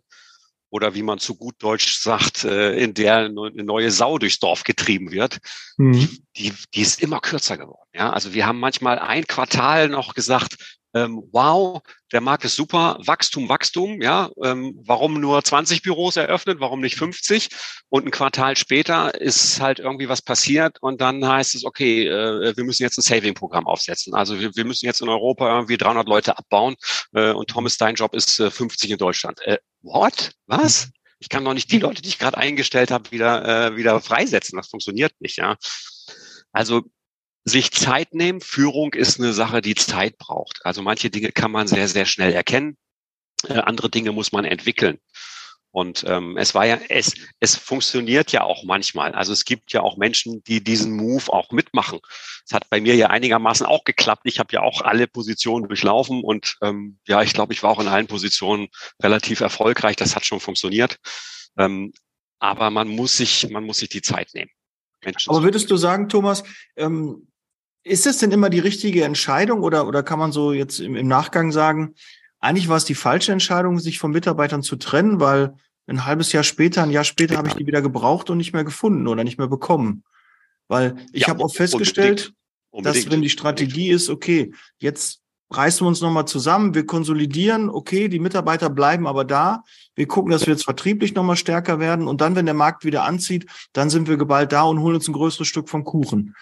[0.71, 4.63] oder wie man zu gut Deutsch sagt, äh, in der eine neue Sau durchs Dorf
[4.63, 5.39] getrieben wird,
[5.77, 6.09] mhm.
[6.37, 7.89] die, die ist immer kürzer geworden.
[7.93, 12.97] Ja, also wir haben manchmal ein Quartal noch gesagt, ähm, wow, der Markt ist super,
[13.05, 17.49] Wachstum, Wachstum, ja, ähm, warum nur 20 Büros eröffnet, warum nicht 50?
[17.89, 22.55] Und ein Quartal später ist halt irgendwie was passiert und dann heißt es, okay, äh,
[22.55, 24.13] wir müssen jetzt ein Saving-Programm aufsetzen.
[24.13, 26.75] Also wir, wir, müssen jetzt in Europa irgendwie 300 Leute abbauen
[27.13, 29.39] äh, und Thomas, dein Job ist äh, 50 in Deutschland.
[29.45, 30.31] Äh, what?
[30.47, 30.89] Was?
[31.19, 34.57] Ich kann doch nicht die Leute, die ich gerade eingestellt habe, wieder, äh, wieder freisetzen.
[34.57, 35.55] Das funktioniert nicht, ja.
[36.51, 36.83] Also
[37.43, 38.41] sich Zeit nehmen.
[38.41, 40.65] Führung ist eine Sache, die Zeit braucht.
[40.65, 42.77] Also manche Dinge kann man sehr, sehr schnell erkennen.
[43.47, 44.99] Äh, andere Dinge muss man entwickeln.
[45.73, 49.13] Und ähm, es war ja, es, es funktioniert ja auch manchmal.
[49.13, 51.99] Also es gibt ja auch Menschen, die diesen Move auch mitmachen.
[52.45, 54.23] Es hat bei mir ja einigermaßen auch geklappt.
[54.25, 57.79] Ich habe ja auch alle Positionen durchlaufen und ähm, ja, ich glaube, ich war auch
[57.79, 58.67] in allen Positionen
[59.01, 59.95] relativ erfolgreich.
[59.95, 60.97] Das hat schon funktioniert.
[61.57, 61.93] Ähm,
[62.39, 64.51] aber man muss sich, man muss sich die Zeit nehmen.
[65.03, 66.43] Menschen aber würdest du sagen, Thomas,
[66.75, 67.30] ähm,
[67.83, 71.07] ist das denn immer die richtige Entscheidung oder, oder kann man so jetzt im, im
[71.07, 71.95] Nachgang sagen,
[72.39, 75.53] eigentlich war es die falsche Entscheidung, sich von Mitarbeitern zu trennen, weil
[75.87, 78.63] ein halbes Jahr später, ein Jahr später habe ich die wieder gebraucht und nicht mehr
[78.63, 80.03] gefunden oder nicht mehr bekommen.
[80.67, 82.35] Weil ich ja, habe auch festgestellt, unbedingt.
[82.71, 83.05] Unbedingt.
[83.05, 88.07] dass wenn die Strategie ist, okay, jetzt reißen wir uns nochmal zusammen, wir konsolidieren, okay,
[88.07, 89.63] die Mitarbeiter bleiben aber da,
[89.95, 93.03] wir gucken, dass wir jetzt vertrieblich nochmal stärker werden und dann, wenn der Markt wieder
[93.03, 96.35] anzieht, dann sind wir geballt da und holen uns ein größeres Stück vom Kuchen.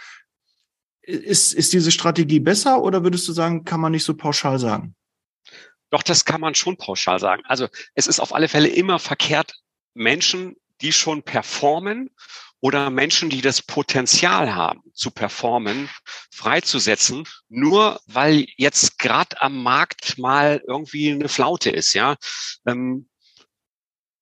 [1.10, 4.95] Ist, ist diese Strategie besser oder würdest du sagen, kann man nicht so pauschal sagen?
[5.89, 7.41] Doch, das kann man schon pauschal sagen.
[7.48, 9.56] Also es ist auf alle Fälle immer verkehrt,
[9.95, 12.12] Menschen, die schon performen
[12.62, 15.89] oder Menschen, die das Potenzial haben zu performen,
[16.32, 22.17] freizusetzen, nur weil jetzt gerade am Markt mal irgendwie eine Flaute ist, ja.
[22.67, 23.08] Ähm,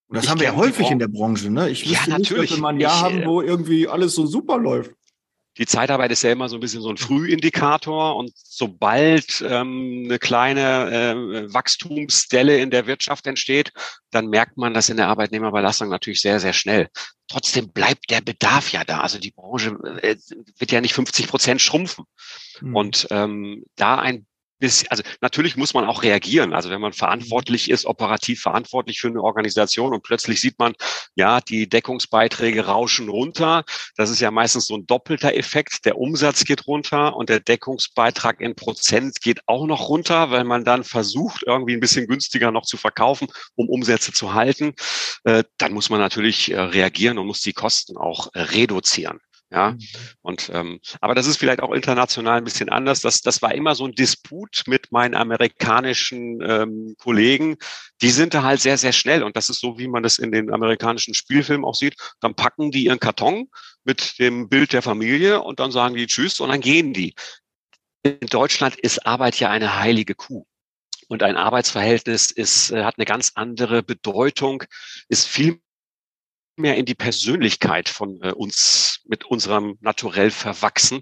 [0.10, 1.70] und das haben wir ja häufig in der Branche, ne?
[1.70, 2.30] Ich wüsste ja, natürlich.
[2.30, 4.92] nicht, dass wir mal ein Jahr ich, haben, wo irgendwie alles so super läuft
[5.58, 10.20] die Zeitarbeit ist ja immer so ein bisschen so ein Frühindikator und sobald ähm, eine
[10.20, 13.72] kleine äh, Wachstumsdelle in der Wirtschaft entsteht,
[14.12, 16.90] dann merkt man das in der Arbeitnehmerbelastung natürlich sehr, sehr schnell.
[17.28, 19.02] Trotzdem bleibt der Bedarf ja da.
[19.02, 20.16] Also die Branche äh,
[20.58, 22.06] wird ja nicht 50 Prozent schrumpfen.
[22.62, 22.76] Mhm.
[22.76, 24.27] Und ähm, da ein
[24.60, 26.54] bis, also natürlich muss man auch reagieren.
[26.54, 30.74] Also wenn man verantwortlich ist, operativ verantwortlich für eine Organisation und plötzlich sieht man,
[31.16, 33.64] ja, die Deckungsbeiträge rauschen runter.
[33.96, 35.86] Das ist ja meistens so ein doppelter Effekt.
[35.86, 40.66] Der Umsatz geht runter und der Deckungsbeitrag in Prozent geht auch noch runter, weil man
[40.66, 44.74] dann versucht, irgendwie ein bisschen günstiger noch zu verkaufen, um Umsätze zu halten.
[45.24, 49.20] Äh, dann muss man natürlich äh, reagieren und muss die Kosten auch äh, reduzieren.
[49.50, 49.80] Ja, mhm.
[50.22, 53.00] und ähm, aber das ist vielleicht auch international ein bisschen anders.
[53.00, 57.56] Das, das war immer so ein Disput mit meinen amerikanischen ähm, Kollegen.
[58.02, 60.34] Die sind da halt sehr, sehr schnell und das ist so, wie man das in
[60.34, 61.96] den amerikanischen Spielfilmen auch sieht.
[62.20, 63.50] Dann packen die ihren Karton
[63.86, 67.16] mit dem Bild der Familie und dann sagen die Tschüss und dann gehen die.
[68.04, 70.46] In Deutschland ist Arbeit ja eine heilige Kuh.
[71.08, 74.64] Und ein Arbeitsverhältnis ist, äh, hat eine ganz andere Bedeutung,
[75.08, 75.62] ist viel
[76.58, 81.02] mehr in die Persönlichkeit von äh, uns mit unserem Naturell verwachsen.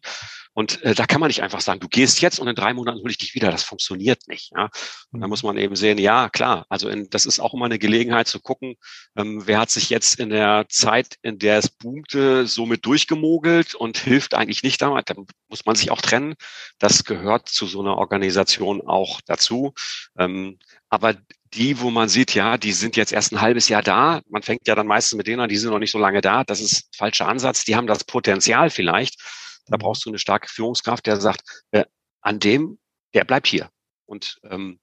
[0.58, 3.00] Und äh, da kann man nicht einfach sagen, du gehst jetzt und in drei Monaten
[3.00, 3.52] hole ich dich wieder.
[3.52, 4.54] Das funktioniert nicht.
[4.56, 4.70] Ja?
[5.12, 5.30] Und da mhm.
[5.30, 6.66] muss man eben sehen, ja, klar.
[6.70, 8.76] Also in, das ist auch immer eine Gelegenheit zu gucken,
[9.18, 13.98] ähm, wer hat sich jetzt in der Zeit, in der es boomte, somit durchgemogelt und
[13.98, 15.10] hilft eigentlich nicht damit.
[15.10, 15.16] Da
[15.50, 16.36] muss man sich auch trennen.
[16.80, 19.74] Das gehört zu so einer Organisation auch dazu.
[20.18, 20.58] Ähm,
[20.90, 21.16] aber
[21.56, 24.22] die, wo man sieht, ja, die sind jetzt erst ein halbes Jahr da.
[24.30, 26.44] Man fängt ja dann meistens mit denen an, die sind noch nicht so lange da.
[26.44, 27.64] Das ist falscher Ansatz.
[27.64, 29.22] Die haben das Potenzial vielleicht.
[29.68, 31.42] Da brauchst du eine starke Führungskraft, der sagt,
[31.72, 31.86] äh,
[32.22, 32.78] an dem,
[33.14, 33.70] der bleibt hier.
[34.06, 34.80] Und ähm,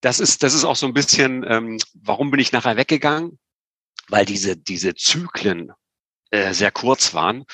[0.00, 3.38] das ist, das ist auch so ein bisschen, ähm, warum bin ich nachher weggegangen?
[4.08, 5.72] Weil diese, diese Zyklen
[6.30, 7.44] äh, sehr kurz waren.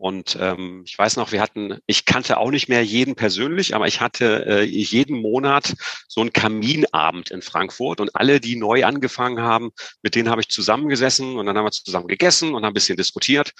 [0.00, 3.86] Und ähm, ich weiß noch, wir hatten, ich kannte auch nicht mehr jeden persönlich, aber
[3.86, 5.74] ich hatte äh, jeden Monat
[6.08, 10.48] so einen Kaminabend in Frankfurt und alle, die neu angefangen haben, mit denen habe ich
[10.48, 13.52] zusammengesessen und dann haben wir zusammen gegessen und haben ein bisschen diskutiert.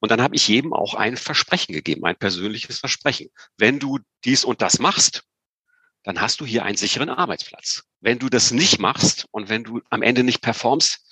[0.00, 3.28] Und dann habe ich jedem auch ein Versprechen gegeben, ein persönliches Versprechen.
[3.56, 5.22] Wenn du dies und das machst,
[6.02, 7.84] dann hast du hier einen sicheren Arbeitsplatz.
[8.00, 11.03] Wenn du das nicht machst und wenn du am Ende nicht performst,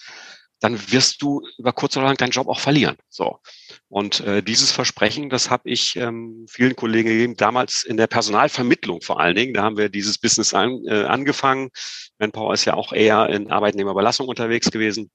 [0.62, 2.96] dann wirst du über kurz oder lang deinen Job auch verlieren.
[3.09, 3.40] So.
[3.88, 9.03] Und äh, dieses Versprechen, das habe ich ähm, vielen Kollegen gegeben, damals in der Personalvermittlung
[9.03, 9.55] vor allen Dingen.
[9.55, 11.70] Da haben wir dieses Business an, äh, angefangen.
[12.18, 15.11] Manpower ist ja auch eher in Arbeitnehmerüberlassung unterwegs gewesen.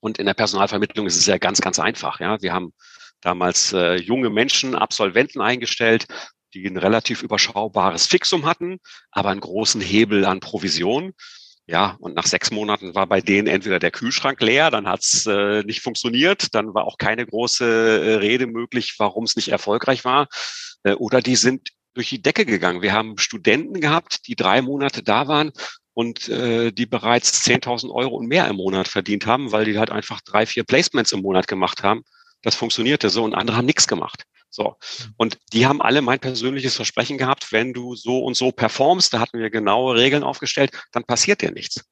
[0.00, 2.20] Und in der Personalvermittlung ist es ja ganz, ganz einfach.
[2.20, 2.74] Ja, wir haben
[3.22, 6.06] damals äh, junge Menschen, Absolventen eingestellt,
[6.52, 8.78] die ein relativ überschaubares Fixum hatten,
[9.10, 11.14] aber einen großen Hebel an Provision.
[11.68, 15.64] Ja, und nach sechs Monaten war bei denen entweder der Kühlschrank leer, dann hat's äh,
[15.64, 20.28] nicht funktioniert, dann war auch keine große äh, Rede möglich, warum es nicht erfolgreich war.
[20.84, 22.82] Äh, oder die sind durch die Decke gegangen.
[22.82, 25.50] Wir haben Studenten gehabt, die drei Monate da waren
[25.92, 29.90] und äh, die bereits 10.000 Euro und mehr im Monat verdient haben, weil die halt
[29.90, 32.04] einfach drei, vier Placements im Monat gemacht haben.
[32.42, 34.22] Das funktionierte so und andere haben nichts gemacht.
[34.56, 34.74] So.
[35.18, 39.20] Und die haben alle mein persönliches Versprechen gehabt, wenn du so und so performst, da
[39.20, 41.84] hatten wir genaue Regeln aufgestellt, dann passiert dir nichts.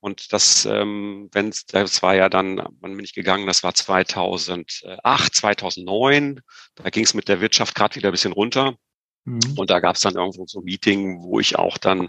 [0.00, 3.46] Und das, ähm, wenn das war ja dann, wann bin ich gegangen?
[3.46, 6.40] Das war 2008, 2009.
[6.74, 8.74] Da ging es mit der Wirtschaft gerade wieder ein bisschen runter.
[9.24, 9.54] Mhm.
[9.56, 12.08] Und da gab es dann irgendwo so ein Meeting, wo ich auch dann,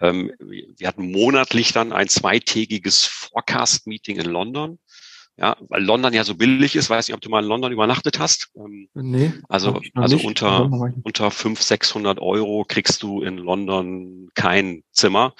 [0.00, 4.78] ähm, wir hatten monatlich dann ein zweitägiges Forecast-Meeting in London.
[5.38, 8.18] Ja, weil London ja so billig ist, weiß nicht, ob du mal in London übernachtet
[8.18, 8.50] hast.
[8.54, 9.32] Ähm, nee.
[9.48, 10.26] Also, also nicht.
[10.26, 10.64] unter,
[11.02, 15.34] unter 500, 600 Euro kriegst du in London kein Zimmer.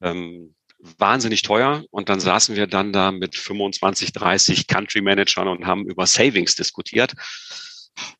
[0.00, 0.54] Ähm,
[0.98, 1.84] wahnsinnig teuer.
[1.90, 6.56] Und dann saßen wir dann da mit 25, 30 Country Managern und haben über Savings
[6.56, 7.14] diskutiert.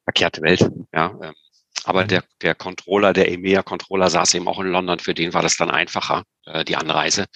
[0.04, 1.18] Verkehrte Welt, ja.
[1.22, 1.34] Ähm,
[1.84, 4.98] aber der, der Controller, der EMEA-Controller saß eben auch in London.
[4.98, 7.26] Für den war das dann einfacher, äh, die Anreise,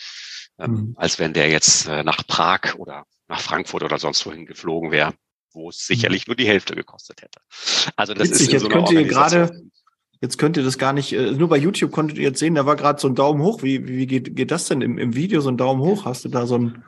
[0.59, 0.95] ähm, mhm.
[0.97, 5.15] als wenn der jetzt äh, nach Prag oder nach Frankfurt oder sonst wohin geflogen wäre,
[5.53, 5.95] wo es mhm.
[5.95, 7.41] sicherlich nur die Hälfte gekostet hätte.
[7.97, 9.51] Also das Witzig, ist jetzt so könnt ihr gerade
[10.21, 12.65] Jetzt könnt ihr das gar nicht, äh, nur bei YouTube konntet ihr jetzt sehen, da
[12.65, 13.65] war gerade so ein Daumen hoch.
[13.65, 16.05] Wie, wie geht, geht das denn im, im Video, so ein Daumen hoch?
[16.05, 16.85] Hast du da so ein,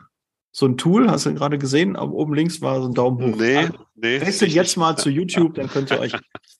[0.52, 1.96] so ein Tool, hast du gerade gesehen?
[1.96, 3.36] Aber oben links war so ein Daumen hoch.
[3.36, 4.20] Nee, also, nee.
[4.20, 6.12] Wechselt jetzt mal zu YouTube, dann könnt ihr euch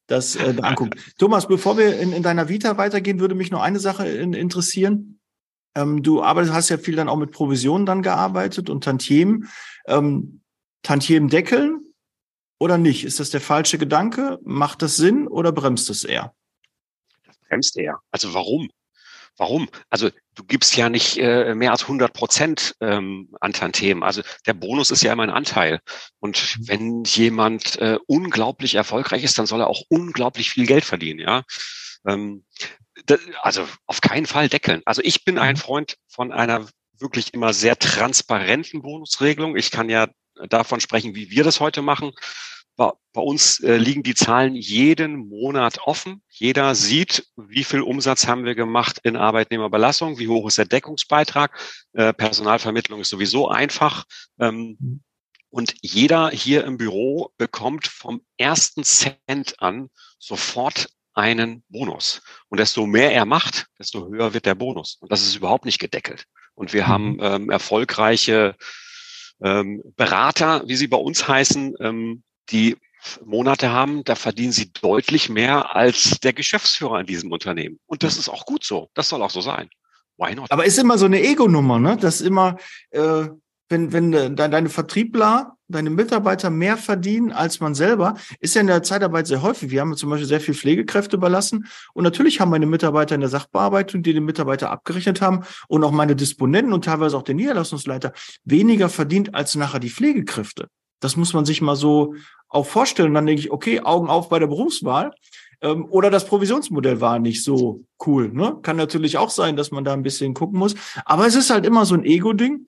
[0.09, 0.99] das äh, da angucken.
[1.19, 5.14] Thomas, bevor wir in, in deiner Vita weitergehen, würde mich noch eine Sache in, interessieren.
[5.75, 9.49] Ähm, du arbeitest, hast ja viel dann auch mit Provisionen dann gearbeitet und Tantiemen.
[9.87, 10.41] Ähm,
[10.83, 11.81] Tantiemen deckeln
[12.59, 13.05] oder nicht?
[13.05, 14.39] Ist das der falsche Gedanke?
[14.45, 16.35] Macht das Sinn oder bremst es eher?
[17.27, 18.01] Das bremst eher.
[18.11, 18.71] Also warum?
[19.37, 19.69] Warum?
[19.91, 24.05] Also du gibst ja nicht äh, mehr als 100 Prozent ähm, an Tantiemen.
[24.05, 25.81] Also der Bonus ist ja immer ein Anteil.
[26.21, 26.69] Und mhm.
[26.69, 31.19] wenn jemand äh, unglaublich erfolgreich ist, dann soll er auch unglaublich viel Geld verdienen.
[31.19, 31.43] Ja,
[32.07, 32.45] ähm,
[33.07, 34.83] das, also auf keinen Fall deckeln.
[34.85, 35.59] Also ich bin ein mhm.
[35.61, 36.67] Freund von einer
[36.99, 39.57] wirklich immer sehr transparenten Bonusregelung.
[39.57, 40.09] Ich kann ja
[40.49, 42.13] davon sprechen, wie wir das heute machen.
[42.77, 46.23] Bei, bei uns äh, liegen die Zahlen jeden Monat offen.
[46.29, 51.57] Jeder sieht, wie viel Umsatz haben wir gemacht in Arbeitnehmerbelastung, wie hoch ist der Deckungsbeitrag.
[51.93, 54.05] Äh, Personalvermittlung ist sowieso einfach.
[54.41, 55.03] Ähm, mhm.
[55.51, 59.89] und jeder hier im Büro bekommt vom ersten Cent an
[60.19, 62.23] sofort einen Bonus.
[62.49, 64.99] Und desto mehr er macht, desto höher wird der Bonus.
[65.01, 66.25] Und das ist überhaupt nicht gedeckelt.
[66.55, 66.89] Und wir mhm.
[66.89, 68.57] haben ähm, erfolgreiche
[69.43, 72.77] ähm, Berater, wie sie bei uns heißen, ähm, die
[73.25, 77.79] Monate haben, da verdienen sie deutlich mehr als der Geschäftsführer in diesem Unternehmen.
[77.87, 78.91] Und das ist auch gut so.
[78.95, 79.69] Das soll auch so sein.
[80.17, 80.51] Why not?
[80.51, 81.97] Aber ist immer so eine Ego-Nummer, ne?
[81.97, 82.57] Das immer,
[82.91, 83.27] äh,
[83.69, 88.67] wenn, wenn de, deine Vertriebler, deine Mitarbeiter mehr verdienen als man selber, ist ja in
[88.67, 89.71] der Zeitarbeit sehr häufig.
[89.71, 91.67] Wir haben zum Beispiel sehr viel Pflegekräfte überlassen.
[91.95, 95.91] Und natürlich haben meine Mitarbeiter in der Sachbearbeitung, die den Mitarbeiter abgerechnet haben, und auch
[95.91, 98.13] meine Disponenten und teilweise auch der Niederlassungsleiter
[98.45, 100.69] weniger verdient als nachher die Pflegekräfte.
[101.01, 102.15] Das muss man sich mal so
[102.49, 103.09] auch vorstellen.
[103.09, 105.13] Und dann denke ich, okay, Augen auf bei der Berufswahl.
[105.61, 108.31] Ähm, oder das Provisionsmodell war nicht so cool.
[108.33, 108.59] Ne?
[108.63, 110.75] Kann natürlich auch sein, dass man da ein bisschen gucken muss.
[111.05, 112.67] Aber es ist halt immer so ein Ego-Ding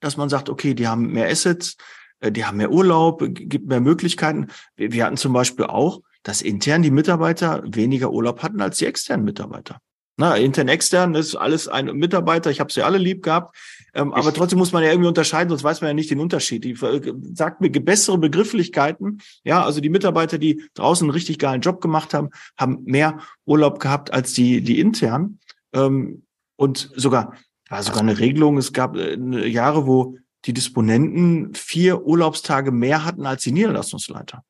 [0.00, 1.76] dass man sagt, okay, die haben mehr Assets,
[2.20, 4.48] äh, die haben mehr Urlaub, gibt mehr Möglichkeiten.
[4.76, 9.24] Wir hatten zum Beispiel auch, dass intern die Mitarbeiter weniger Urlaub hatten als die externen
[9.24, 9.80] Mitarbeiter.
[10.16, 12.50] Na, intern, extern ist alles ein Mitarbeiter.
[12.50, 13.56] Ich habe sie alle lieb gehabt.
[13.94, 16.62] Ähm, aber trotzdem muss man ja irgendwie unterscheiden, sonst weiß man ja nicht den Unterschied.
[16.62, 19.22] Die äh, sagt mir bessere Begrifflichkeiten.
[19.44, 23.80] Ja, also die Mitarbeiter, die draußen einen richtig geilen Job gemacht haben, haben mehr Urlaub
[23.80, 25.38] gehabt als die, die intern.
[25.72, 26.24] Ähm,
[26.56, 27.32] und sogar
[27.70, 28.58] war sogar eine Regelung.
[28.58, 34.44] Es gab äh, Jahre, wo die Disponenten vier Urlaubstage mehr hatten als die Niederlassungsleiter.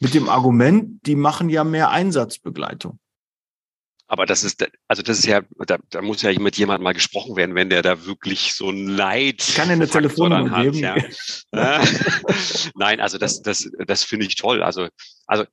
[0.00, 2.98] Mit dem Argument, die machen ja mehr Einsatzbegleitung.
[4.08, 7.36] Aber das ist, also das ist ja, da, da muss ja mit jemandem mal gesprochen
[7.36, 9.42] werden, wenn der da wirklich so ein Leid.
[9.46, 10.78] Ich kann ja eine Telefonnummer geben.
[10.78, 10.96] Ja.
[12.74, 14.62] Nein, also das, das, das finde ich toll.
[14.62, 14.88] Also,
[15.26, 15.44] also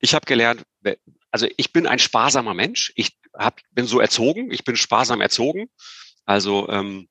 [0.00, 0.64] ich habe gelernt,
[1.30, 2.92] also ich bin ein sparsamer Mensch.
[2.96, 5.70] Ich hab, bin so erzogen, ich bin sparsam erzogen.
[6.24, 7.08] Also ähm,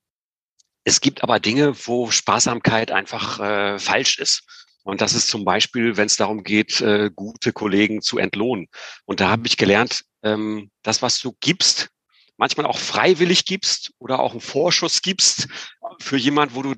[0.83, 4.43] es gibt aber Dinge, wo Sparsamkeit einfach äh, falsch ist.
[4.83, 8.67] Und das ist zum Beispiel, wenn es darum geht, äh, gute Kollegen zu entlohnen.
[9.03, 11.89] Und da habe ich gelernt, ähm, das, was du gibst,
[12.37, 15.49] manchmal auch freiwillig gibst oder auch einen Vorschuss gibst
[15.99, 16.75] für jemand, wo du,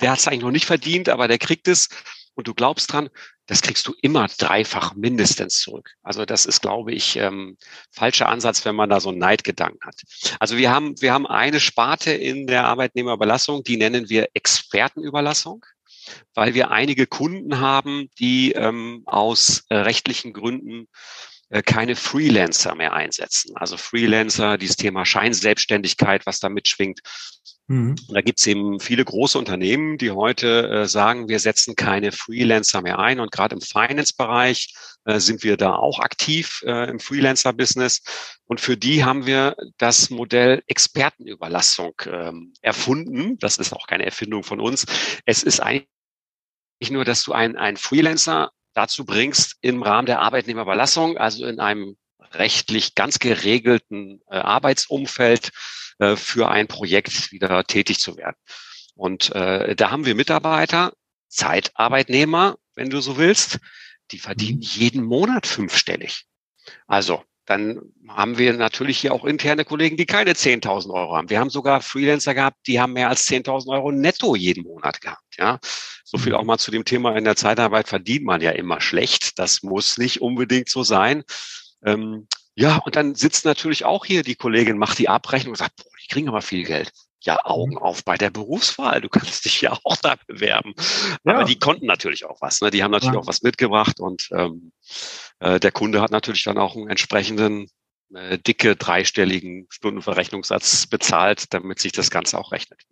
[0.00, 1.88] der hat es eigentlich noch nicht verdient, aber der kriegt es.
[2.36, 3.08] Und du glaubst dran,
[3.46, 5.94] das kriegst du immer dreifach mindestens zurück.
[6.02, 7.56] Also das ist, glaube ich, ähm,
[7.90, 10.02] falscher Ansatz, wenn man da so einen Neidgedanken hat.
[10.38, 15.64] Also wir haben, wir haben eine Sparte in der Arbeitnehmerüberlassung, die nennen wir Expertenüberlassung
[16.34, 20.88] weil wir einige Kunden haben, die ähm, aus äh, rechtlichen Gründen
[21.64, 23.56] keine Freelancer mehr einsetzen.
[23.56, 27.00] Also Freelancer, dieses Thema Scheinselbstständigkeit, was da mitschwingt,
[27.68, 27.96] Mhm.
[28.08, 32.80] Da gibt es eben viele große Unternehmen, die heute äh, sagen, wir setzen keine Freelancer
[32.80, 33.18] mehr ein.
[33.18, 34.72] Und gerade im Finance-Bereich
[35.04, 38.02] äh, sind wir da auch aktiv äh, im Freelancer-Business.
[38.44, 43.36] Und für die haben wir das Modell Expertenüberlassung ähm, erfunden.
[43.38, 44.86] Das ist auch keine Erfindung von uns.
[45.24, 45.88] Es ist eigentlich
[46.90, 51.96] nur, dass du einen, einen Freelancer dazu bringst, im Rahmen der Arbeitnehmerüberlassung, also in einem
[52.32, 55.50] rechtlich ganz geregelten äh, Arbeitsumfeld,
[55.98, 58.36] äh, für ein Projekt wieder tätig zu werden.
[58.94, 60.92] Und äh, da haben wir Mitarbeiter,
[61.28, 63.58] Zeitarbeitnehmer, wenn du so willst,
[64.10, 64.62] die verdienen mhm.
[64.62, 66.26] jeden Monat fünfstellig.
[66.86, 71.30] Also dann haben wir natürlich hier auch interne Kollegen, die keine 10.000 Euro haben.
[71.30, 75.22] Wir haben sogar Freelancer gehabt, die haben mehr als 10.000 Euro netto jeden Monat gehabt.
[75.38, 75.58] Ja,
[76.04, 76.38] so viel mhm.
[76.38, 79.38] auch mal zu dem Thema in der Zeitarbeit verdient man ja immer schlecht.
[79.38, 81.22] Das muss nicht unbedingt so sein.
[81.84, 85.76] Ähm, ja, und dann sitzt natürlich auch hier die Kollegin, macht die Abrechnung und sagt,
[85.76, 86.90] boah, die kriegen aber viel Geld.
[87.20, 87.78] Ja, Augen mhm.
[87.78, 89.00] auf bei der Berufswahl.
[89.00, 90.74] Du kannst dich ja auch da bewerben.
[91.24, 91.34] Ja.
[91.34, 92.60] Aber die konnten natürlich auch was.
[92.60, 92.70] Ne?
[92.70, 93.20] Die haben natürlich ja.
[93.20, 97.68] auch was mitgebracht und ähm, äh, der Kunde hat natürlich dann auch einen entsprechenden
[98.14, 102.82] äh, dicke dreistelligen Stundenverrechnungssatz bezahlt, damit sich das Ganze auch rechnet.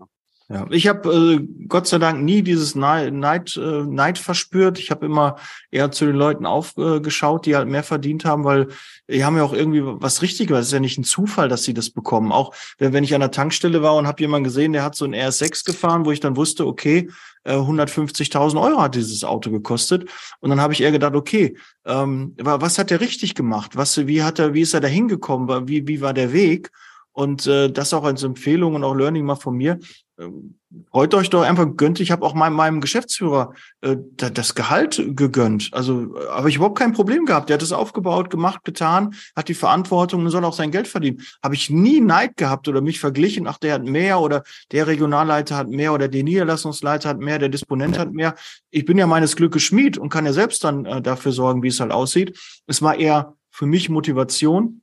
[0.49, 4.79] Ja, ich habe äh, Gott sei Dank nie dieses Neid, äh, Neid verspürt.
[4.79, 5.37] Ich habe immer
[5.71, 8.69] eher zu den Leuten aufgeschaut, die halt mehr verdient haben, weil
[9.09, 10.59] die haben ja auch irgendwie was Richtiges.
[10.59, 12.31] Es ist ja nicht ein Zufall, dass sie das bekommen.
[12.31, 15.07] Auch wenn, wenn ich an der Tankstelle war und habe jemanden gesehen, der hat so
[15.07, 17.09] ein RS6 gefahren, wo ich dann wusste, okay,
[17.45, 20.11] äh, 150.000 Euro hat dieses Auto gekostet.
[20.41, 23.77] Und dann habe ich eher gedacht, okay, ähm, was hat der richtig gemacht?
[23.77, 25.69] Was, wie hat er, wie ist er da hingekommen?
[25.69, 26.71] Wie, wie war der Weg?
[27.13, 29.79] Und äh, das auch als Empfehlung und auch Learning mal von mir.
[30.17, 31.99] Ähm, freut euch doch einfach gönnt.
[31.99, 35.71] Ich habe auch meinem, meinem Geschäftsführer äh, das Gehalt gegönnt.
[35.73, 37.49] Also äh, habe ich überhaupt kein Problem gehabt.
[37.49, 41.23] Der hat es aufgebaut, gemacht, getan, hat die Verantwortung und soll auch sein Geld verdienen.
[41.43, 43.49] Habe ich nie Neid gehabt oder mich verglichen.
[43.49, 47.49] Ach, der hat mehr oder der Regionalleiter hat mehr oder der Niederlassungsleiter hat mehr, der
[47.49, 48.37] Disponent hat mehr.
[48.71, 51.69] Ich bin ja meines Glückes Schmied und kann ja selbst dann äh, dafür sorgen, wie
[51.69, 52.39] es halt aussieht.
[52.67, 54.83] Es war eher für mich Motivation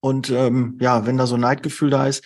[0.00, 2.24] und ähm, ja, wenn da so Neidgefühl da ist,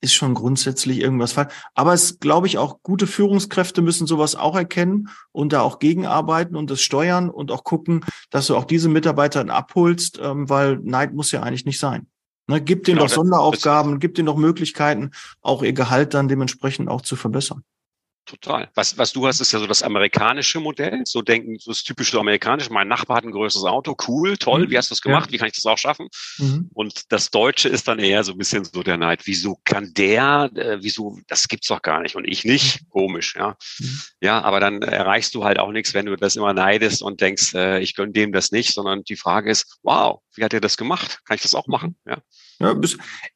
[0.00, 1.52] ist schon grundsätzlich irgendwas falsch.
[1.74, 6.56] Aber es glaube ich auch, gute Führungskräfte müssen sowas auch erkennen und da auch gegenarbeiten
[6.56, 11.14] und das steuern und auch gucken, dass du auch diese Mitarbeiter abholst, ähm, weil Neid
[11.14, 12.06] muss ja eigentlich nicht sein.
[12.48, 16.88] Ne, gib denen genau, doch Sonderaufgaben, gib denen doch Möglichkeiten, auch ihr Gehalt dann dementsprechend
[16.88, 17.64] auch zu verbessern.
[18.26, 18.68] Total.
[18.74, 21.02] Was, was du hast, ist ja so das amerikanische Modell.
[21.04, 22.72] So denken, so das typische amerikanische.
[22.72, 23.96] Mein Nachbar hat ein größeres Auto.
[24.08, 24.66] Cool, toll.
[24.66, 24.70] Mhm.
[24.70, 25.26] Wie hast du das gemacht?
[25.26, 25.32] Ja.
[25.32, 26.08] Wie kann ich das auch schaffen?
[26.38, 26.68] Mhm.
[26.74, 29.22] Und das Deutsche ist dann eher so ein bisschen so der Neid.
[29.26, 32.82] Wieso kann der, äh, wieso, das gibt's doch gar nicht und ich nicht?
[32.82, 32.88] Mhm.
[32.88, 33.56] Komisch, ja.
[33.78, 34.00] Mhm.
[34.20, 37.54] Ja, aber dann erreichst du halt auch nichts, wenn du das immer neidest und denkst,
[37.54, 40.76] äh, ich gönn dem das nicht, sondern die Frage ist, wow, wie hat er das
[40.76, 41.20] gemacht?
[41.26, 41.96] Kann ich das auch machen?
[42.04, 42.18] Ja.
[42.58, 42.74] Ja,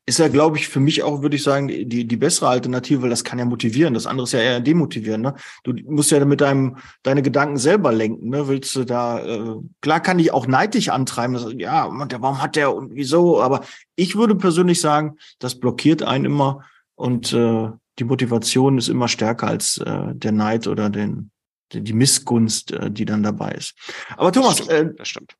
[0.07, 3.11] ist ja, glaube ich, für mich auch, würde ich sagen, die, die bessere Alternative, weil
[3.11, 3.93] das kann ja motivieren.
[3.93, 5.21] Das andere ist ja eher demotivieren.
[5.21, 5.35] Ne?
[5.63, 8.31] Du musst ja mit deinem, deine Gedanken selber lenken.
[8.31, 8.49] Ne?
[8.49, 11.35] Willst du da, äh, klar kann ich auch neidig antreiben.
[11.35, 13.43] Das, ja, warum hat der und wieso?
[13.43, 13.63] Aber
[13.95, 19.49] ich würde persönlich sagen, das blockiert einen immer und äh, die Motivation ist immer stärker
[19.49, 21.31] als äh, der Neid oder den,
[21.73, 23.75] die Missgunst, äh, die dann dabei ist.
[24.17, 24.93] Aber Thomas, das stimmt.
[24.93, 25.37] Äh, das stimmt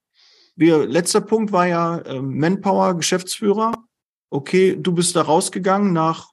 [0.61, 3.73] wir, letzter Punkt war ja äh, Manpower, Geschäftsführer.
[4.29, 6.29] Okay, du bist da rausgegangen nach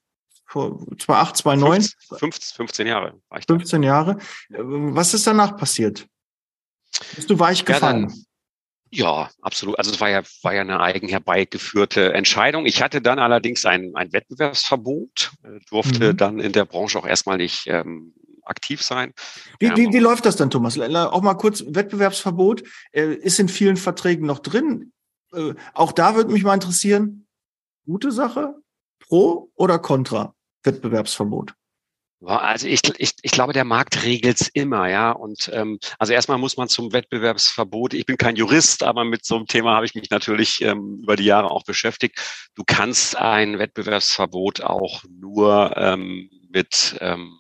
[0.52, 1.88] 2008, 2009.
[2.20, 3.22] 15, 15 Jahre.
[3.30, 3.88] War ich 15 da.
[3.88, 4.18] Jahre.
[4.50, 6.08] Was ist danach passiert?
[7.16, 8.10] Bist du weich gefallen?
[8.10, 8.16] Ja,
[8.90, 9.78] ja, absolut.
[9.80, 12.66] Also es war ja, war ja eine eigen herbeigeführte Entscheidung.
[12.66, 16.18] Ich hatte dann allerdings ein, ein Wettbewerbsverbot, äh, durfte mhm.
[16.18, 18.14] dann in der Branche auch erstmal nicht ähm,
[18.50, 19.14] aktiv sein.
[19.60, 20.80] Wie, wie, wie läuft das dann, Thomas?
[20.80, 24.92] Auch mal kurz Wettbewerbsverbot äh, ist in vielen Verträgen noch drin.
[25.34, 27.28] Äh, auch da würde mich mal interessieren,
[27.86, 28.56] gute Sache,
[29.00, 31.54] pro oder contra Wettbewerbsverbot?
[32.26, 35.12] Also ich, ich, ich glaube, der Markt regelt's immer, ja.
[35.12, 39.36] Und ähm, also erstmal muss man zum Wettbewerbsverbot, ich bin kein Jurist, aber mit so
[39.36, 42.50] einem Thema habe ich mich natürlich ähm, über die Jahre auch beschäftigt.
[42.56, 47.40] Du kannst ein Wettbewerbsverbot auch nur ähm, mit ähm,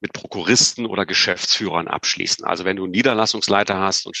[0.00, 2.44] mit Prokuristen oder Geschäftsführern abschließen.
[2.44, 4.16] Also wenn du einen Niederlassungsleiter hast und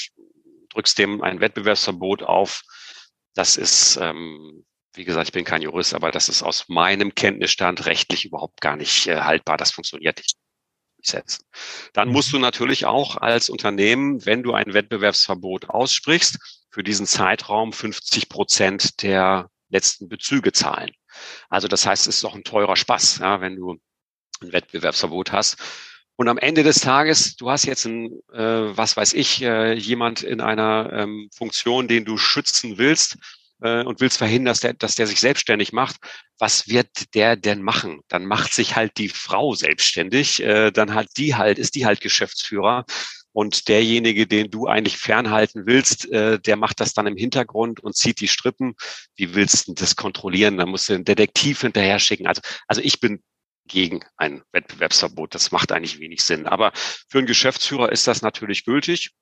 [0.70, 2.62] drückst dem ein Wettbewerbsverbot auf,
[3.34, 4.64] das ist, ähm,
[4.94, 8.76] wie gesagt, ich bin kein Jurist, aber das ist aus meinem Kenntnisstand rechtlich überhaupt gar
[8.76, 9.56] nicht äh, haltbar.
[9.56, 10.36] Das funktioniert nicht.
[11.00, 11.44] setzen.
[11.92, 16.38] Dann musst du natürlich auch als Unternehmen, wenn du ein Wettbewerbsverbot aussprichst,
[16.70, 20.90] für diesen Zeitraum 50 Prozent der letzten Bezüge zahlen.
[21.48, 23.78] Also das heißt, es ist auch ein teurer Spaß, ja, wenn du
[24.42, 25.56] ein Wettbewerbsverbot hast.
[26.16, 30.22] Und am Ende des Tages, du hast jetzt ein, äh, was weiß ich, äh, jemand
[30.22, 33.18] in einer ähm, Funktion, den du schützen willst
[33.62, 35.96] äh, und willst verhindern, dass der, dass der sich selbstständig macht.
[36.36, 38.00] Was wird der denn machen?
[38.08, 42.00] Dann macht sich halt die Frau selbstständig, äh, dann hat die halt, ist die halt
[42.00, 42.84] Geschäftsführer.
[43.30, 47.94] Und derjenige, den du eigentlich fernhalten willst, äh, der macht das dann im Hintergrund und
[47.94, 48.74] zieht die Strippen.
[49.14, 50.56] Wie willst du das kontrollieren?
[50.56, 52.26] Da musst du einen Detektiv hinterher schicken.
[52.26, 53.22] Also, also ich bin
[53.68, 55.34] gegen ein Wettbewerbsverbot.
[55.34, 56.46] Das macht eigentlich wenig Sinn.
[56.46, 59.12] Aber für einen Geschäftsführer ist das natürlich gültig.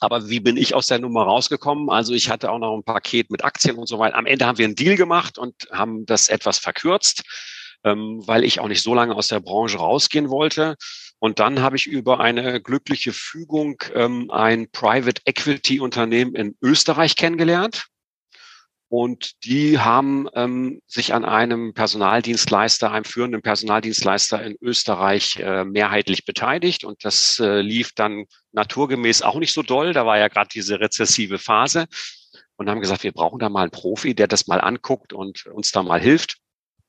[0.00, 1.90] Aber wie bin ich aus der Nummer rausgekommen?
[1.90, 4.16] Also ich hatte auch noch ein Paket mit Aktien und so weiter.
[4.16, 7.22] Am Ende haben wir einen Deal gemacht und haben das etwas verkürzt,
[7.84, 10.76] ähm, weil ich auch nicht so lange aus der Branche rausgehen wollte.
[11.18, 17.16] Und dann habe ich über eine glückliche Fügung ähm, ein Private Equity Unternehmen in Österreich
[17.16, 17.86] kennengelernt.
[18.88, 26.24] Und die haben ähm, sich an einem Personaldienstleister, einem führenden Personaldienstleister in Österreich äh, mehrheitlich
[26.24, 26.84] beteiligt.
[26.84, 29.92] Und das äh, lief dann naturgemäß auch nicht so doll.
[29.92, 31.86] Da war ja gerade diese rezessive Phase.
[32.56, 35.72] Und haben gesagt, wir brauchen da mal einen Profi, der das mal anguckt und uns
[35.72, 36.38] da mal hilft.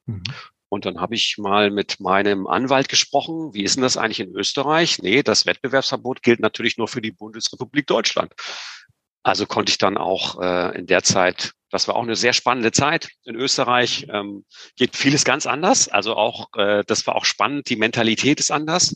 [0.05, 0.23] Mhm.
[0.69, 3.53] Und dann habe ich mal mit meinem Anwalt gesprochen.
[3.53, 4.99] Wie ist denn das eigentlich in Österreich?
[5.01, 8.33] Nee, das Wettbewerbsverbot gilt natürlich nur für die Bundesrepublik Deutschland.
[9.27, 12.71] Also konnte ich dann auch äh, in der Zeit, das war auch eine sehr spannende
[12.71, 14.45] Zeit in Österreich, ähm,
[14.77, 15.89] geht vieles ganz anders.
[15.89, 18.95] Also auch, äh, das war auch spannend, die Mentalität ist anders.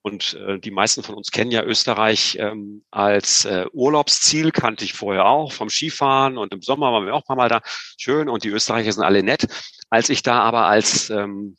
[0.00, 4.94] Und äh, die meisten von uns kennen ja Österreich ähm, als äh, Urlaubsziel, kannte ich
[4.94, 7.60] vorher auch vom Skifahren und im Sommer waren wir auch ein paar Mal da.
[7.98, 9.48] Schön und die Österreicher sind alle nett.
[9.90, 11.56] Als ich da aber als ähm,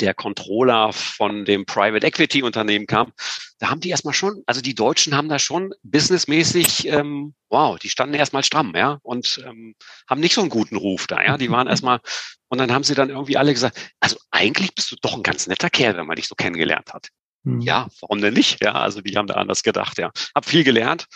[0.00, 3.12] der Controller von dem Private Equity Unternehmen kam,
[3.58, 7.88] da haben die erstmal schon, also die Deutschen haben da schon businessmäßig, ähm, wow, die
[7.88, 9.76] standen erstmal stramm, ja, und ähm,
[10.08, 11.38] haben nicht so einen guten Ruf da, ja.
[11.38, 12.00] Die waren erstmal,
[12.48, 15.46] und dann haben sie dann irgendwie alle gesagt, also eigentlich bist du doch ein ganz
[15.46, 17.08] netter Kerl, wenn man dich so kennengelernt hat.
[17.44, 17.60] Mhm.
[17.60, 18.62] Ja, warum denn nicht?
[18.62, 20.10] Ja, also die haben da anders gedacht, ja.
[20.34, 21.06] Hab viel gelernt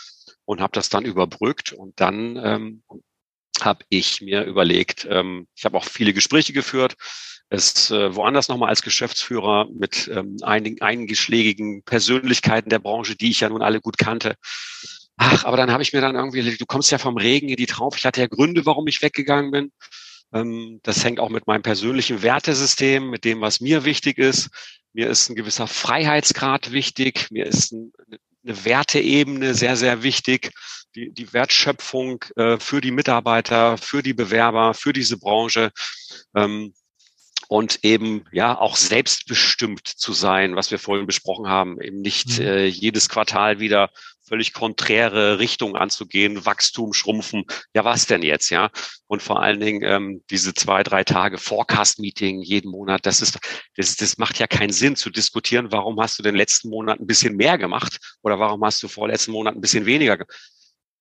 [0.44, 2.82] und habe das dann überbrückt und dann ähm,
[3.60, 6.94] habe ich mir überlegt, ähm, ich habe auch viele Gespräche geführt,
[7.48, 13.40] es äh, woanders nochmal als Geschäftsführer mit ähm, einigen eingeschlägigen Persönlichkeiten der Branche, die ich
[13.40, 14.36] ja nun alle gut kannte.
[15.16, 17.66] Ach, aber dann habe ich mir dann irgendwie, du kommst ja vom Regen in die
[17.66, 17.98] Traufe.
[17.98, 19.72] Ich hatte ja Gründe, warum ich weggegangen bin.
[20.32, 24.50] Ähm, das hängt auch mit meinem persönlichen Wertesystem, mit dem, was mir wichtig ist.
[24.92, 27.28] Mir ist ein gewisser Freiheitsgrad wichtig.
[27.30, 27.92] Mir ist ein,
[28.44, 30.50] eine Werteebene sehr, sehr wichtig.
[30.94, 35.70] Die, die Wertschöpfung äh, für die Mitarbeiter, für die Bewerber, für diese Branche.
[36.34, 36.74] Ähm,
[37.48, 42.46] und eben ja auch selbstbestimmt zu sein, was wir vorhin besprochen haben, eben nicht mhm.
[42.46, 43.90] äh, jedes Quartal wieder
[44.26, 47.44] völlig konträre Richtung anzugehen, Wachstum, Schrumpfen,
[47.74, 48.70] ja was denn jetzt, ja?
[49.06, 53.38] Und vor allen Dingen ähm, diese zwei, drei Tage Forecast-Meeting jeden Monat, das ist,
[53.76, 57.06] das, das macht ja keinen Sinn zu diskutieren, warum hast du den letzten Monat ein
[57.06, 60.36] bisschen mehr gemacht oder warum hast du vorletzten Monat ein bisschen weniger gemacht.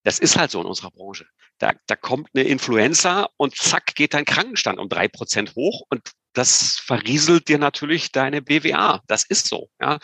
[0.04, 1.26] Das ist halt so in unserer Branche.
[1.58, 6.12] Da, da kommt eine Influenza und zack geht dein Krankenstand um drei Prozent hoch und
[6.38, 9.02] das verrieselt dir natürlich deine BWA.
[9.08, 10.00] Das ist so, ja.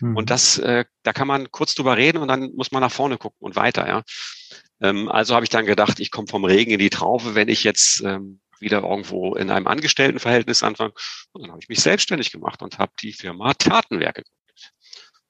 [0.00, 0.16] Mhm.
[0.16, 3.18] Und das, äh, da kann man kurz drüber reden und dann muss man nach vorne
[3.18, 4.02] gucken und weiter, ja.
[4.80, 7.64] Ähm, also habe ich dann gedacht, ich komme vom Regen in die Traufe, wenn ich
[7.64, 10.92] jetzt ähm, wieder irgendwo in einem Angestelltenverhältnis anfange.
[11.32, 14.72] Und dann habe ich mich selbstständig gemacht und habe die Firma Tatenwerke gegründet.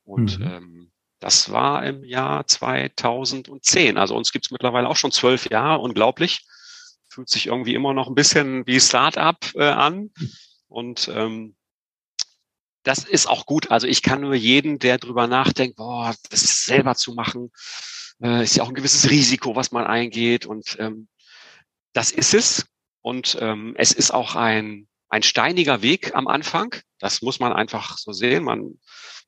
[0.04, 0.46] Und mhm.
[0.46, 3.96] ähm, das war im Jahr 2010.
[3.96, 6.46] Also uns gibt's mittlerweile auch schon zwölf Jahre, unglaublich.
[7.08, 10.10] Fühlt sich irgendwie immer noch ein bisschen wie Start-up äh, an.
[10.68, 11.56] Und ähm,
[12.82, 13.70] das ist auch gut.
[13.70, 17.50] Also ich kann nur jeden, der drüber nachdenkt, boah, das selber zu machen,
[18.22, 20.46] äh, ist ja auch ein gewisses Risiko, was man eingeht.
[20.46, 21.08] Und ähm,
[21.92, 22.66] das ist es.
[23.02, 26.74] Und ähm, es ist auch ein, ein steiniger Weg am Anfang.
[26.98, 28.44] Das muss man einfach so sehen.
[28.44, 28.78] Man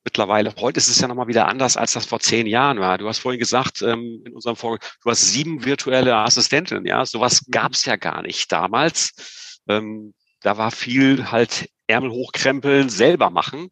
[0.03, 2.97] mittlerweile, heute ist es ja nochmal wieder anders, als das vor zehn Jahren war.
[2.97, 7.05] Du hast vorhin gesagt, ähm, in unserem Vorgang, du hast sieben virtuelle Assistentinnen, ja.
[7.05, 7.51] Sowas mhm.
[7.51, 9.59] gab es ja gar nicht damals.
[9.67, 13.69] Ähm, da war viel halt Ärmel hochkrempeln, selber machen.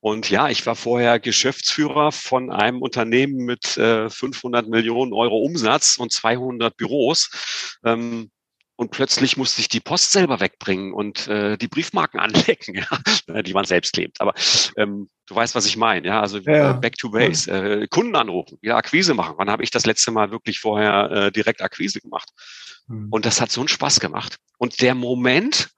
[0.00, 5.98] Und ja, ich war vorher Geschäftsführer von einem Unternehmen mit äh, 500 Millionen Euro Umsatz
[5.98, 7.30] und 200 Büros.
[7.84, 8.30] Ähm,
[8.76, 13.52] und plötzlich musste ich die Post selber wegbringen und äh, die Briefmarken anlecken, ja, die
[13.52, 14.22] man selbst klebt.
[14.22, 14.32] Aber
[14.78, 16.22] ähm, du weißt, was ich meine, ja.
[16.22, 16.70] Also ja.
[16.70, 19.34] Äh, back to base, äh, Kunden anrufen, wieder Akquise machen.
[19.36, 22.30] Wann habe ich das letzte Mal wirklich vorher äh, direkt Akquise gemacht?
[22.86, 23.08] Mhm.
[23.10, 24.36] Und das hat so einen Spaß gemacht.
[24.56, 25.68] Und der Moment,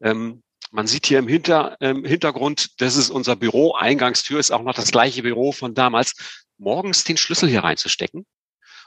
[0.00, 3.74] ähm, man sieht hier im, Hinter, im Hintergrund, das ist unser Büro.
[3.74, 6.14] Eingangstür ist auch noch das gleiche Büro von damals.
[6.58, 8.26] Morgens den Schlüssel hier reinzustecken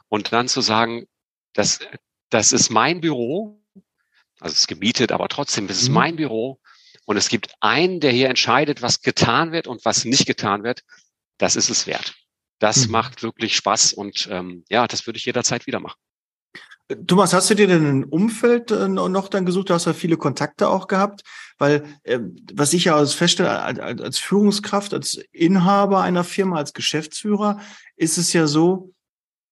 [0.08, 1.08] und dann zu sagen,
[1.54, 1.80] das,
[2.30, 3.62] das ist mein Büro.
[4.40, 5.96] Also es ist gemietet, aber trotzdem, das ist mhm.
[5.96, 6.60] mein Büro.
[7.06, 10.84] Und es gibt einen, der hier entscheidet, was getan wird und was nicht getan wird.
[11.38, 12.16] Das ist es wert.
[12.60, 12.92] Das mhm.
[12.94, 16.00] macht wirklich Spaß und ähm, ja, das würde ich jederzeit wieder machen.
[17.08, 19.70] Thomas, hast du dir denn ein Umfeld äh, noch dann gesucht?
[19.70, 21.24] Du hast ja viele Kontakte auch gehabt,
[21.58, 22.20] weil äh,
[22.54, 27.60] was ich ja als feststelle, als Führungskraft, als Inhaber einer Firma, als Geschäftsführer,
[27.96, 28.93] ist es ja so,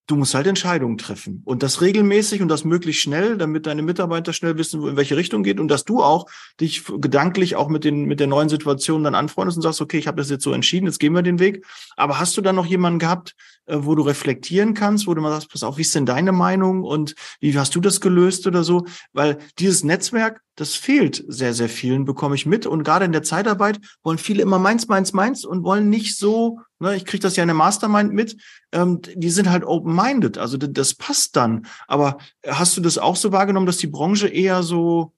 [0.08, 4.34] du musst halt Entscheidungen treffen und das regelmäßig und das möglichst schnell, damit deine Mitarbeiter
[4.34, 6.26] schnell wissen, in welche Richtung geht und dass du auch
[6.60, 10.08] dich gedanklich auch mit den mit der neuen Situation dann anfreundest und sagst, okay, ich
[10.08, 11.66] habe das jetzt so entschieden, jetzt gehen wir den Weg.
[11.96, 13.36] Aber hast du dann noch jemanden gehabt,
[13.68, 16.32] äh, wo du reflektieren kannst, wo du mal sagst, pass auf, wie ist denn deine
[16.32, 18.86] Meinung und wie hast du das gelöst oder so?
[19.14, 22.66] Weil dieses Netzwerk, das fehlt sehr, sehr vielen, bekomme ich mit.
[22.66, 26.60] Und gerade in der Zeitarbeit wollen viele immer meins, meins, meins und wollen nicht so,
[26.82, 28.36] ne, ich kriege das ja in der Mastermind mit,
[28.72, 31.66] ähm, die sind halt open-minded, also das passt dann.
[31.88, 35.14] Aber hast du das auch so wahrgenommen, dass die Branche eher so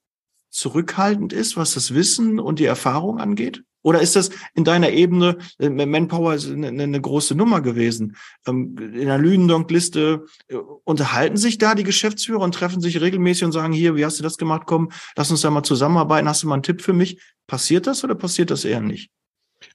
[0.49, 3.63] zurückhaltend ist, was das Wissen und die Erfahrung angeht?
[3.83, 8.15] Oder ist das in deiner Ebene, äh, Manpower ist eine, eine große Nummer gewesen?
[8.47, 13.51] Ähm, in der Lüdendonk-Liste äh, unterhalten sich da die Geschäftsführer und treffen sich regelmäßig und
[13.51, 14.63] sagen, hier, wie hast du das gemacht?
[14.65, 16.29] Komm, lass uns da mal zusammenarbeiten.
[16.29, 17.21] Hast du mal einen Tipp für mich?
[17.45, 19.11] Passiert das oder passiert das eher nicht?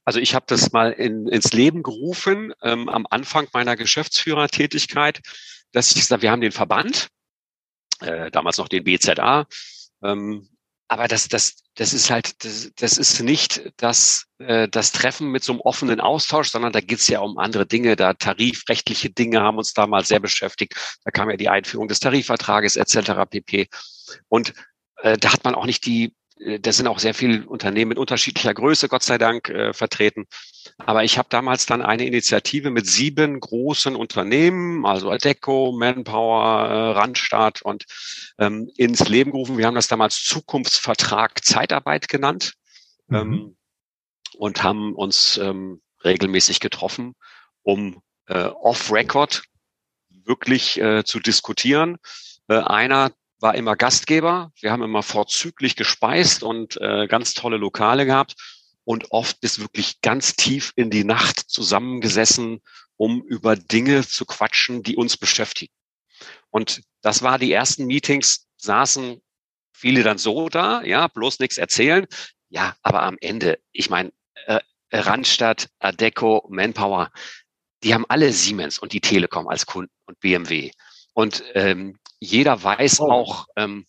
[0.05, 5.21] Also ich habe das mal in, ins Leben gerufen ähm, am Anfang meiner Geschäftsführertätigkeit,
[5.71, 7.07] dass ich gesagt, wir haben den Verband,
[8.01, 9.45] äh, damals noch den BZA,
[10.03, 10.49] ähm,
[10.91, 15.43] aber das, das, das ist halt, das, das ist nicht das, äh, das Treffen mit
[15.43, 17.95] so einem offenen Austausch, sondern da geht's ja um andere Dinge.
[17.95, 20.73] Da tarifrechtliche Dinge haben uns damals sehr beschäftigt.
[21.05, 23.29] Da kam ja die Einführung des Tarifvertrages etc.
[23.29, 23.67] pp.
[24.29, 24.55] Und
[25.03, 27.97] äh, da hat man auch nicht die äh, da sind auch sehr viele Unternehmen mit
[27.97, 30.25] unterschiedlicher Größe, Gott sei Dank, äh, vertreten.
[30.77, 36.91] Aber ich habe damals dann eine Initiative mit sieben großen Unternehmen, also Adeco, Manpower, äh,
[36.91, 37.85] Randstaat und
[38.37, 39.57] ähm, ins Leben gerufen.
[39.57, 42.53] Wir haben das damals Zukunftsvertrag Zeitarbeit genannt
[43.07, 43.15] mhm.
[43.15, 43.57] ähm,
[44.37, 47.15] und haben uns ähm, regelmäßig getroffen,
[47.63, 49.43] um äh, off-Record
[50.09, 51.97] wirklich äh, zu diskutieren.
[52.47, 54.51] Äh, einer war immer Gastgeber.
[54.59, 58.35] Wir haben immer vorzüglich gespeist und äh, ganz tolle Lokale gehabt
[58.83, 62.61] und oft bis wirklich ganz tief in die Nacht zusammengesessen,
[62.97, 65.73] um über Dinge zu quatschen, die uns beschäftigen.
[66.49, 69.21] Und das war die ersten Meetings, saßen
[69.71, 72.05] viele dann so da, ja, bloß nichts erzählen.
[72.49, 74.11] Ja, aber am Ende, ich meine,
[74.47, 74.59] äh,
[74.91, 77.11] Randstadt, Adeco, Manpower,
[77.83, 80.71] die haben alle Siemens und die Telekom als Kunden und BMW.
[81.13, 83.11] Und ähm, jeder weiß oh.
[83.11, 83.85] auch, ähm,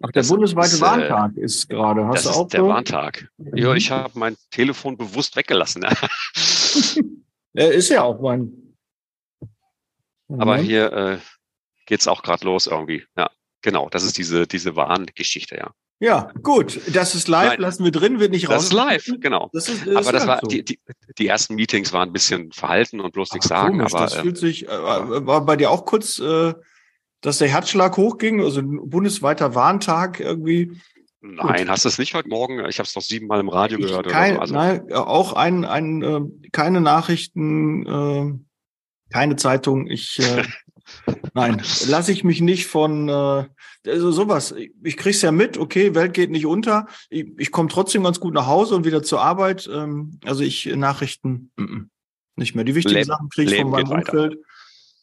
[0.00, 2.06] Ach, der bundesweite ist, äh, Warntag ist gerade.
[2.06, 2.68] Hast das du auch ist der so?
[2.68, 3.28] Warntag.
[3.36, 3.56] Mhm.
[3.56, 5.82] Ja, ich habe mein Telefon bewusst weggelassen.
[7.54, 8.76] er ist ja auch mein.
[10.28, 11.18] Aber hier äh,
[11.86, 13.04] geht's auch gerade los irgendwie.
[13.16, 13.30] Ja,
[13.62, 13.88] genau.
[13.88, 15.72] Das ist diese diese Warngeschichte, ja.
[16.00, 16.80] Ja, gut.
[16.94, 18.54] Das ist live, Nein, lassen wir drin, wird nicht raus.
[18.54, 19.50] Das ist live, genau.
[19.52, 20.46] Das ist, das aber das war, so.
[20.46, 20.78] die, die,
[21.18, 23.78] die ersten Meetings waren ein bisschen verhalten und bloß nichts sagen.
[23.78, 26.54] Komisch, aber das ähm, fühlt sich, äh, war bei dir auch kurz, äh,
[27.20, 30.80] dass der Herzschlag hochging, also ein bundesweiter Warntag irgendwie.
[31.20, 31.68] Nein, Gut.
[31.68, 32.64] hast du es nicht heute Morgen?
[32.68, 34.06] Ich habe es noch siebenmal im Radio ich gehört.
[34.06, 34.54] Kein, oder so.
[34.54, 36.20] Also, nein, auch ein, ein äh,
[36.52, 39.88] keine Nachrichten, äh, keine Zeitung.
[39.88, 40.44] Ich äh,
[41.34, 43.44] nein, lasse ich mich nicht von äh,
[43.86, 44.54] also sowas.
[44.82, 46.86] Ich krieg's ja mit, okay, Welt geht nicht unter.
[47.10, 49.68] Ich, ich komme trotzdem ganz gut nach Hause und wieder zur Arbeit.
[49.72, 51.88] Ähm, also ich Nachrichten m -m,
[52.36, 52.64] nicht mehr.
[52.64, 54.38] Die wichtigen Leben, Sachen kriege ich von meinem Umfeld.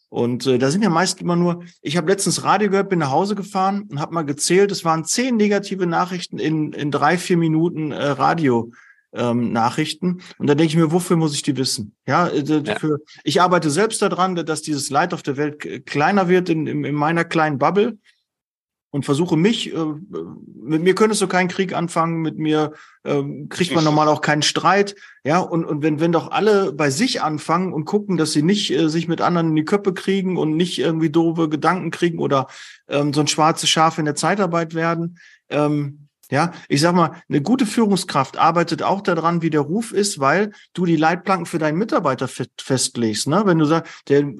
[0.08, 3.10] Und äh, da sind ja meist immer nur, ich habe letztens Radio gehört, bin nach
[3.10, 7.36] Hause gefahren und habe mal gezählt, es waren zehn negative Nachrichten in, in drei, vier
[7.36, 8.70] Minuten äh, Radio.
[9.16, 10.20] Ähm, Nachrichten.
[10.36, 11.94] Und da denke ich mir, wofür muss ich die wissen?
[12.06, 12.78] Ja, äh, ja.
[12.78, 16.84] Für, ich arbeite selbst daran, dass dieses Leid auf der Welt kleiner wird in, in,
[16.84, 17.96] in meiner kleinen Bubble
[18.90, 19.78] und versuche mich, äh,
[20.62, 22.72] mit mir könntest du keinen Krieg anfangen, mit mir
[23.04, 24.94] äh, kriegt man normal auch keinen Streit,
[25.24, 28.70] ja, und, und wenn, wenn doch alle bei sich anfangen und gucken, dass sie nicht
[28.70, 32.46] äh, sich mit anderen in die Köpfe kriegen und nicht irgendwie doofe Gedanken kriegen oder
[32.88, 35.18] ähm, so ein schwarzes Schaf in der Zeitarbeit werden,
[35.50, 40.18] ähm, ja, ich sag mal, eine gute Führungskraft arbeitet auch daran, wie der Ruf ist,
[40.18, 43.28] weil du die Leitplanken für deinen Mitarbeiter festlegst.
[43.28, 43.42] Ne?
[43.44, 44.32] Wenn du sagst, der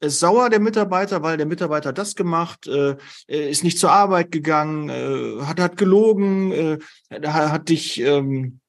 [0.00, 2.96] ist sauer, der Mitarbeiter, weil der Mitarbeiter das gemacht, äh,
[3.28, 6.78] ist nicht zur Arbeit gegangen, äh, hat, hat gelogen, äh,
[7.10, 8.60] hat dich ähm,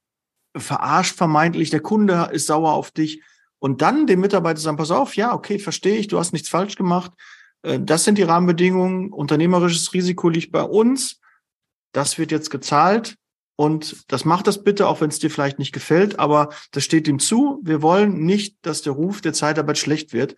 [0.56, 3.22] verarscht vermeintlich, der Kunde ist sauer auf dich.
[3.60, 6.76] Und dann dem Mitarbeiter sagen, pass auf, ja, okay, verstehe ich, du hast nichts falsch
[6.76, 7.12] gemacht,
[7.64, 11.17] äh, das sind die Rahmenbedingungen, unternehmerisches Risiko liegt bei uns,
[11.98, 13.16] das wird jetzt gezahlt
[13.56, 17.08] und das macht das bitte, auch wenn es dir vielleicht nicht gefällt, aber das steht
[17.08, 17.60] ihm zu.
[17.64, 20.36] Wir wollen nicht, dass der Ruf der Zeitarbeit schlecht wird.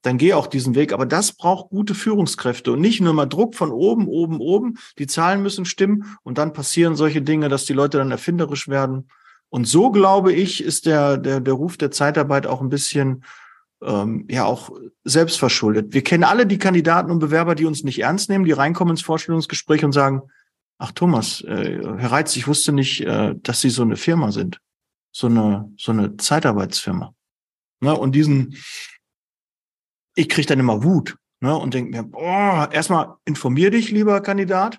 [0.00, 0.94] Dann geh auch diesen Weg.
[0.94, 4.78] Aber das braucht gute Führungskräfte und nicht nur mal Druck von oben, oben, oben.
[4.98, 9.08] Die Zahlen müssen stimmen und dann passieren solche Dinge, dass die Leute dann erfinderisch werden.
[9.50, 13.22] Und so glaube ich, ist der, der, der Ruf der Zeitarbeit auch ein bisschen
[13.82, 14.70] ähm, ja auch
[15.04, 15.92] selbstverschuldet.
[15.92, 19.02] Wir kennen alle die Kandidaten und Bewerber, die uns nicht ernst nehmen, die reinkommen ins
[19.02, 20.22] Vorstellungsgespräch und sagen,
[20.82, 24.58] ach Thomas, äh, Herr Reitz, ich wusste nicht, äh, dass Sie so eine Firma sind,
[25.12, 27.14] so eine, so eine Zeitarbeitsfirma.
[27.80, 27.96] Ne?
[27.96, 28.56] Und diesen,
[30.16, 31.56] ich kriege dann immer Wut ne?
[31.56, 34.78] und denke mir, boah, erstmal informier dich, lieber Kandidat.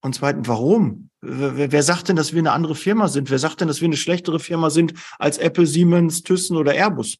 [0.00, 1.10] Und zweitens, warum?
[1.20, 3.28] Wer, wer sagt denn, dass wir eine andere Firma sind?
[3.28, 7.18] Wer sagt denn, dass wir eine schlechtere Firma sind als Apple, Siemens, Thyssen oder Airbus?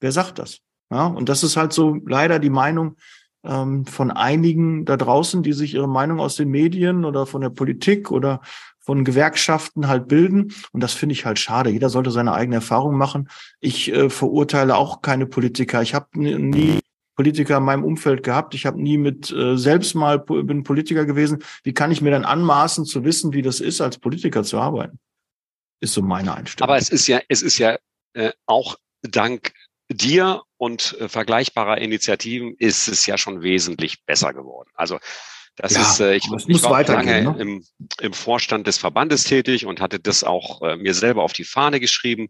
[0.00, 0.58] Wer sagt das?
[0.90, 2.96] Ja, und das ist halt so leider die Meinung
[3.46, 7.50] ähm, von einigen da draußen, die sich ihre Meinung aus den Medien oder von der
[7.50, 8.40] Politik oder
[8.78, 10.54] von Gewerkschaften halt bilden.
[10.72, 11.70] Und das finde ich halt schade.
[11.70, 13.28] Jeder sollte seine eigene Erfahrung machen.
[13.60, 15.82] Ich äh, verurteile auch keine Politiker.
[15.82, 16.80] Ich habe nie
[17.16, 18.54] Politiker in meinem Umfeld gehabt.
[18.54, 21.42] Ich habe nie mit äh, selbst mal bin Politiker gewesen.
[21.64, 25.00] Wie kann ich mir dann anmaßen zu wissen, wie das ist, als Politiker zu arbeiten?
[25.80, 26.68] Ist so meine Einstellung.
[26.68, 27.78] Aber es ist ja, es ist ja
[28.12, 29.52] äh, auch dank
[29.90, 34.70] dir und äh, vergleichbarer Initiativen ist es ja schon wesentlich besser geworden.
[34.74, 34.98] Also
[35.56, 37.36] das ja, ist, äh, ich, ich war lange ne?
[37.38, 37.64] im,
[38.00, 41.80] im Vorstand des Verbandes tätig und hatte das auch äh, mir selber auf die Fahne
[41.80, 42.28] geschrieben,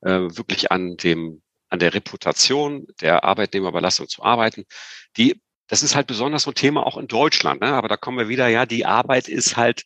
[0.00, 4.64] äh, wirklich an dem an der Reputation der Arbeitnehmerbelastung zu arbeiten.
[5.16, 7.62] Die, das ist halt besonders so ein Thema auch in Deutschland.
[7.62, 7.68] Ne?
[7.68, 9.84] Aber da kommen wir wieder, ja, die Arbeit ist halt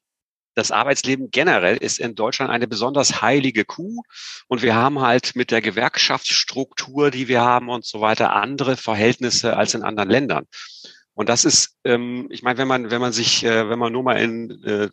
[0.56, 4.02] das Arbeitsleben generell ist in Deutschland eine besonders heilige Kuh.
[4.48, 9.56] Und wir haben halt mit der Gewerkschaftsstruktur, die wir haben und so weiter, andere Verhältnisse
[9.56, 10.46] als in anderen Ländern.
[11.16, 14.02] Und das ist, ähm, ich meine, wenn man, wenn man sich, äh, wenn man nur
[14.02, 14.90] mal in, äh,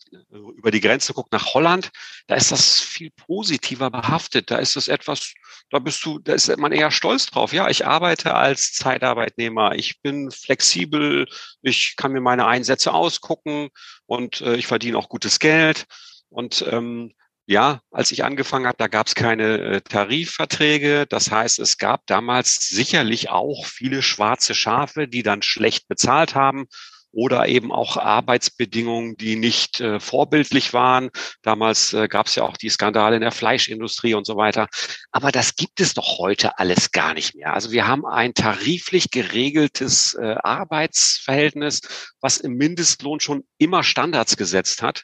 [0.56, 1.92] über die Grenze guckt nach Holland,
[2.28, 4.50] da ist das viel positiver behaftet.
[4.50, 5.34] Da ist es etwas,
[5.70, 7.52] da bist du, da ist man eher stolz drauf.
[7.52, 11.28] Ja, ich arbeite als Zeitarbeitnehmer, ich bin flexibel,
[11.62, 13.68] ich kann mir meine Einsätze ausgucken
[14.06, 15.88] und äh, ich verdiene auch gutes Geld.
[16.30, 17.12] Und ähm,
[17.46, 21.06] ja, als ich angefangen habe, da gab es keine äh, Tarifverträge.
[21.08, 26.68] Das heißt, es gab damals sicherlich auch viele schwarze Schafe, die dann schlecht bezahlt haben
[27.14, 31.12] oder eben auch Arbeitsbedingungen, die nicht äh, vorbildlich waren.
[31.44, 34.68] Damals äh, gab es ja auch die Skandale in der Fleischindustrie und so weiter.
[35.12, 37.54] Aber das gibt es doch heute alles gar nicht mehr.
[37.54, 41.82] Also wir haben ein tariflich geregeltes äh, Arbeitsverhältnis,
[42.20, 45.04] was im Mindestlohn schon immer Standards gesetzt hat.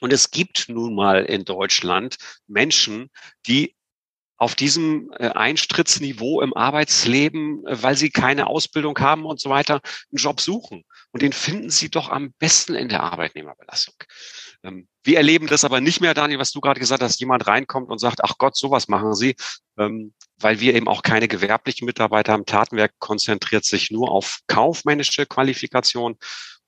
[0.00, 2.16] Und es gibt nun mal in Deutschland
[2.46, 3.10] Menschen,
[3.46, 3.76] die
[4.38, 9.80] auf diesem äh, Eintrittsniveau im Arbeitsleben, äh, weil sie keine Ausbildung haben und so weiter,
[10.10, 10.84] einen Job suchen.
[11.10, 13.94] Und den finden sie doch am besten in der Arbeitnehmerbelastung.
[14.62, 17.88] Ähm, wir erleben das aber nicht mehr, Daniel, was du gerade gesagt hast, jemand reinkommt
[17.88, 19.36] und sagt, ach Gott, sowas machen sie,
[19.78, 22.44] ähm, weil wir eben auch keine gewerblichen Mitarbeiter haben.
[22.44, 26.16] Tatenwerk konzentriert sich nur auf kaufmännische Qualifikation.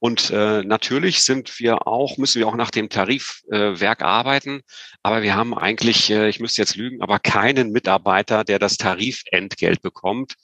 [0.00, 4.62] Und äh, natürlich sind wir auch, müssen wir auch nach dem Tarifwerk äh, arbeiten.
[5.02, 9.82] Aber wir haben eigentlich, äh, ich müsste jetzt lügen, aber keinen Mitarbeiter, der das Tarifentgelt
[9.82, 10.34] bekommt.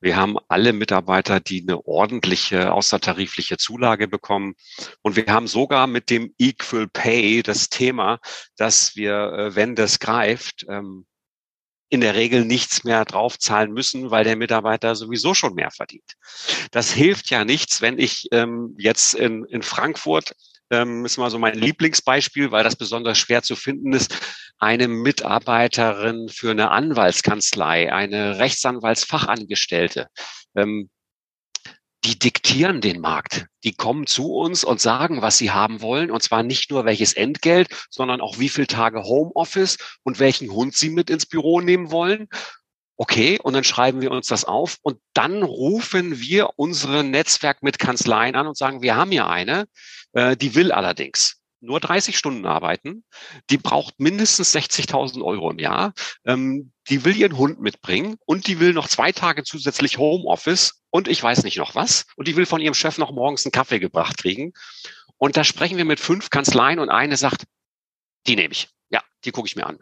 [0.00, 4.54] Wir haben alle Mitarbeiter, die eine ordentliche außertarifliche Zulage bekommen.
[5.02, 8.18] Und wir haben sogar mit dem Equal Pay das Thema,
[8.56, 11.06] dass wir, äh, wenn das greift, ähm,
[11.94, 16.14] in der Regel nichts mehr draufzahlen müssen, weil der Mitarbeiter sowieso schon mehr verdient.
[16.70, 20.34] Das hilft ja nichts, wenn ich ähm, jetzt in, in Frankfurt,
[20.70, 24.16] ähm, ist mal so mein Lieblingsbeispiel, weil das besonders schwer zu finden ist,
[24.58, 30.08] eine Mitarbeiterin für eine Anwaltskanzlei, eine Rechtsanwaltsfachangestellte,
[30.56, 30.90] ähm,
[32.04, 33.46] die diktieren den Markt.
[33.64, 36.10] Die kommen zu uns und sagen, was sie haben wollen.
[36.10, 40.76] Und zwar nicht nur welches Entgelt, sondern auch wie viele Tage Homeoffice und welchen Hund
[40.76, 42.28] sie mit ins Büro nehmen wollen.
[42.96, 47.78] Okay, und dann schreiben wir uns das auf und dann rufen wir unsere Netzwerk mit
[47.78, 49.66] Kanzleien an und sagen, wir haben hier eine,
[50.12, 53.04] äh, die will allerdings nur 30 Stunden arbeiten,
[53.50, 55.92] die braucht mindestens 60.000 Euro im Jahr,
[56.24, 61.08] ähm, die will ihren Hund mitbringen und die will noch zwei Tage zusätzlich Homeoffice und
[61.08, 63.80] ich weiß nicht noch was und die will von ihrem Chef noch morgens einen Kaffee
[63.80, 64.52] gebracht kriegen.
[65.18, 67.46] Und da sprechen wir mit fünf Kanzleien und eine sagt,
[68.28, 68.68] die nehme ich.
[68.90, 69.80] Ja, die gucke ich mir an.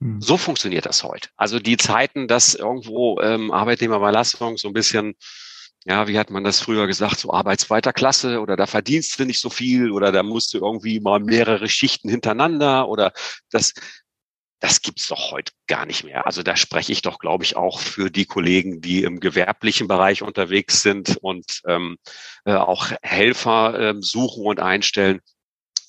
[0.00, 0.20] Hm.
[0.20, 1.28] So funktioniert das heute.
[1.36, 5.14] Also die Zeiten, dass irgendwo ähm, Arbeitnehmerüberlassung so ein bisschen
[5.84, 9.40] ja, wie hat man das früher gesagt, so Arbeitszweiter Klasse oder da verdienst du nicht
[9.40, 13.12] so viel oder da musst du irgendwie mal mehrere Schichten hintereinander oder
[13.50, 13.74] das,
[14.62, 16.24] das gibt's doch heute gar nicht mehr.
[16.24, 20.22] Also da spreche ich doch, glaube ich, auch für die Kollegen, die im gewerblichen Bereich
[20.22, 21.98] unterwegs sind und ähm,
[22.44, 25.20] äh, auch Helfer äh, suchen und einstellen.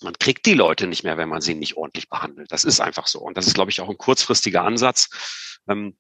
[0.02, 2.52] Man kriegt die Leute nicht mehr, wenn man sie nicht ordentlich behandelt.
[2.52, 3.20] Das ist einfach so.
[3.20, 5.60] Und das ist, glaube ich, auch ein kurzfristiger Ansatz.
[5.70, 5.96] Ähm,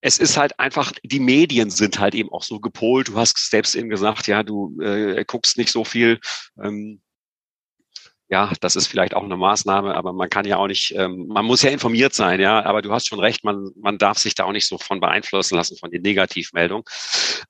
[0.00, 3.08] es ist halt einfach, die Medien sind halt eben auch so gepolt.
[3.08, 6.18] Du hast selbst eben gesagt, ja, du äh, guckst nicht so viel.
[6.60, 7.00] Ähm,
[8.30, 11.44] ja, das ist vielleicht auch eine Maßnahme, aber man kann ja auch nicht, ähm, man
[11.44, 14.44] muss ja informiert sein, ja, aber du hast schon recht, man, man darf sich da
[14.44, 16.84] auch nicht so von beeinflussen lassen von den Negativmeldungen.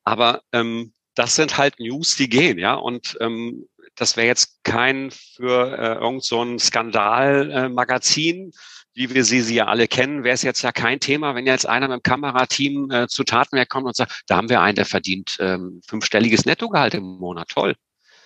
[0.05, 5.11] Aber ähm, das sind halt News, die gehen, ja, und ähm, das wäre jetzt kein
[5.11, 8.51] für äh, irgend so ein Skandalmagazin, äh,
[8.95, 11.67] wie wir sie, sie ja alle kennen, wäre es jetzt ja kein Thema, wenn jetzt
[11.67, 14.87] einer mit dem Kamerateam äh, zu Tatenwerk kommt und sagt, da haben wir einen, der
[14.87, 17.77] verdient ähm, fünfstelliges Nettogehalt im Monat, toll.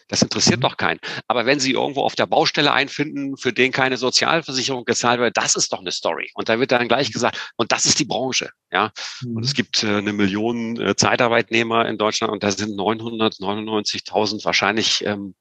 [0.08, 0.62] Das interessiert mhm.
[0.62, 1.00] doch keinen.
[1.28, 5.54] Aber wenn Sie irgendwo auf der Baustelle einfinden, für den keine Sozialversicherung gezahlt wird, das
[5.54, 6.30] ist doch eine Story.
[6.34, 7.12] Und da wird dann gleich mhm.
[7.12, 8.50] gesagt, und das ist die Branche.
[8.70, 8.92] Ja,
[9.22, 9.36] mhm.
[9.36, 15.04] und es gibt äh, eine Million äh, Zeitarbeitnehmer in Deutschland und da sind 999.000 wahrscheinlich
[15.06, 15.34] ähm,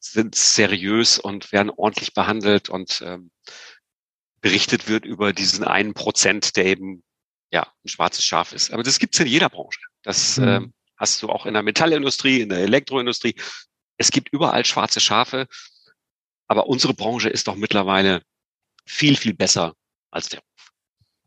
[0.00, 3.30] sind seriös und werden ordentlich behandelt und ähm,
[4.40, 7.02] berichtet wird über diesen einen Prozent, der eben
[7.50, 8.72] ja ein schwarzes Schaf ist.
[8.72, 9.80] Aber das gibt's in jeder Branche.
[10.02, 10.48] Das mhm.
[10.48, 13.34] ähm, hast du auch in der Metallindustrie, in der Elektroindustrie
[13.98, 15.46] es gibt überall schwarze Schafe,
[16.48, 18.22] aber unsere Branche ist doch mittlerweile
[18.84, 19.74] viel, viel besser
[20.10, 20.72] als der Ruf.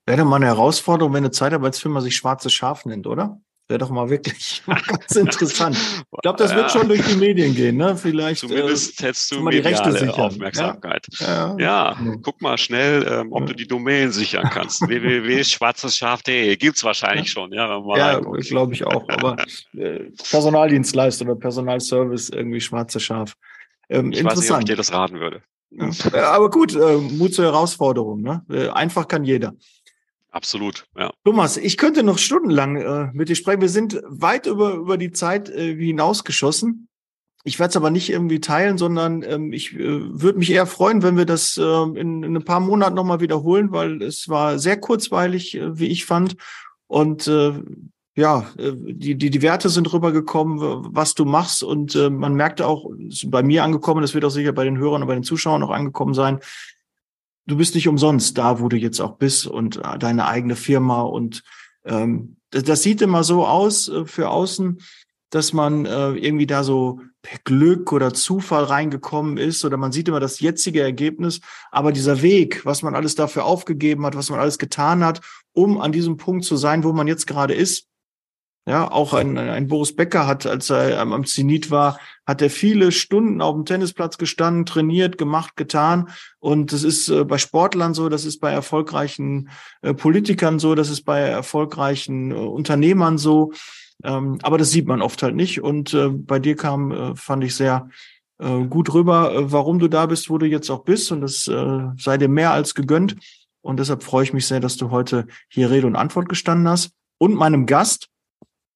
[0.05, 3.41] Wäre mal eine Herausforderung, wenn eine Zeitarbeitsfirma sich schwarze Schaf nennt, oder?
[3.70, 5.78] Wäre doch mal wirklich ganz interessant.
[5.78, 7.95] Ich glaube, das wird schon durch die Medien gehen, ne?
[7.95, 8.39] Vielleicht.
[8.39, 10.09] Zumindest äh, hättest du mal die Rechte sichern.
[10.09, 11.05] Aufmerksamkeit.
[11.20, 11.59] Ja, ja.
[11.59, 12.15] ja.
[12.24, 14.82] guck mal schnell, ähm, ob du die Domain sichern kannst.
[14.88, 17.80] www.schwarzesschaf.de gibt's wahrscheinlich schon, ja.
[17.95, 19.07] ja, glaube ich auch.
[19.07, 19.38] Aber
[19.78, 19.99] äh,
[20.32, 23.36] Personaldienstleister oder Personalservice irgendwie schwarze Schaf.
[23.88, 24.26] Ähm, ich interessant.
[24.26, 25.43] weiß nicht, ob ich dir das raten würde.
[25.72, 28.22] Ja, aber gut, äh, Mut zur Herausforderung.
[28.22, 28.43] Ne?
[28.49, 29.53] Äh, einfach kann jeder.
[30.32, 31.11] Absolut, ja.
[31.23, 33.61] Thomas, ich könnte noch stundenlang äh, mit dir sprechen.
[33.61, 36.88] Wir sind weit über, über die Zeit äh, hinausgeschossen.
[37.43, 41.01] Ich werde es aber nicht irgendwie teilen, sondern ähm, ich äh, würde mich eher freuen,
[41.01, 44.80] wenn wir das äh, in, in ein paar Monaten nochmal wiederholen, weil es war sehr
[44.80, 46.36] kurzweilig, äh, wie ich fand.
[46.86, 47.53] Und äh,
[48.15, 50.59] ja, äh, die, die, die Werte sind rübergekommen,
[50.93, 51.63] was du machst.
[51.63, 54.77] Und äh, man merkte auch, ist bei mir angekommen, das wird auch sicher bei den
[54.77, 56.39] Hörern und bei den Zuschauern auch angekommen sein,
[57.50, 61.02] du bist nicht umsonst da, wo du jetzt auch bist und äh, deine eigene Firma
[61.02, 61.43] und
[61.86, 64.82] ähm, das, das sieht immer so aus äh, für außen,
[65.30, 70.08] dass man äh, irgendwie da so per Glück oder Zufall reingekommen ist oder man sieht
[70.08, 71.41] immer das jetzige Ergebnis,
[71.72, 75.22] aber dieser Weg, was man alles dafür aufgegeben hat, was man alles getan hat,
[75.52, 77.88] um an diesem Punkt zu sein, wo man jetzt gerade ist,
[78.70, 82.91] ja, auch ein, ein Boris Becker hat, als er am Zenit war, hat er viele
[82.91, 86.09] Stunden auf dem Tennisplatz gestanden, trainiert, gemacht, getan.
[86.38, 89.49] Und das ist äh, bei Sportlern so, das ist bei erfolgreichen
[89.82, 93.53] äh, Politikern so, das ist bei erfolgreichen äh, Unternehmern so.
[94.03, 95.63] Ähm, aber das sieht man oft halt nicht.
[95.63, 95.97] Und
[96.28, 97.89] bei dir kam, fand ich sehr
[98.38, 101.11] gut rüber, warum du da bist, wo du jetzt auch bist.
[101.11, 103.17] Und das sei dir mehr als gegönnt.
[103.61, 106.91] Und deshalb freue ich mich sehr, dass du heute hier Rede und Antwort gestanden hast.
[107.17, 108.07] Und meinem Gast,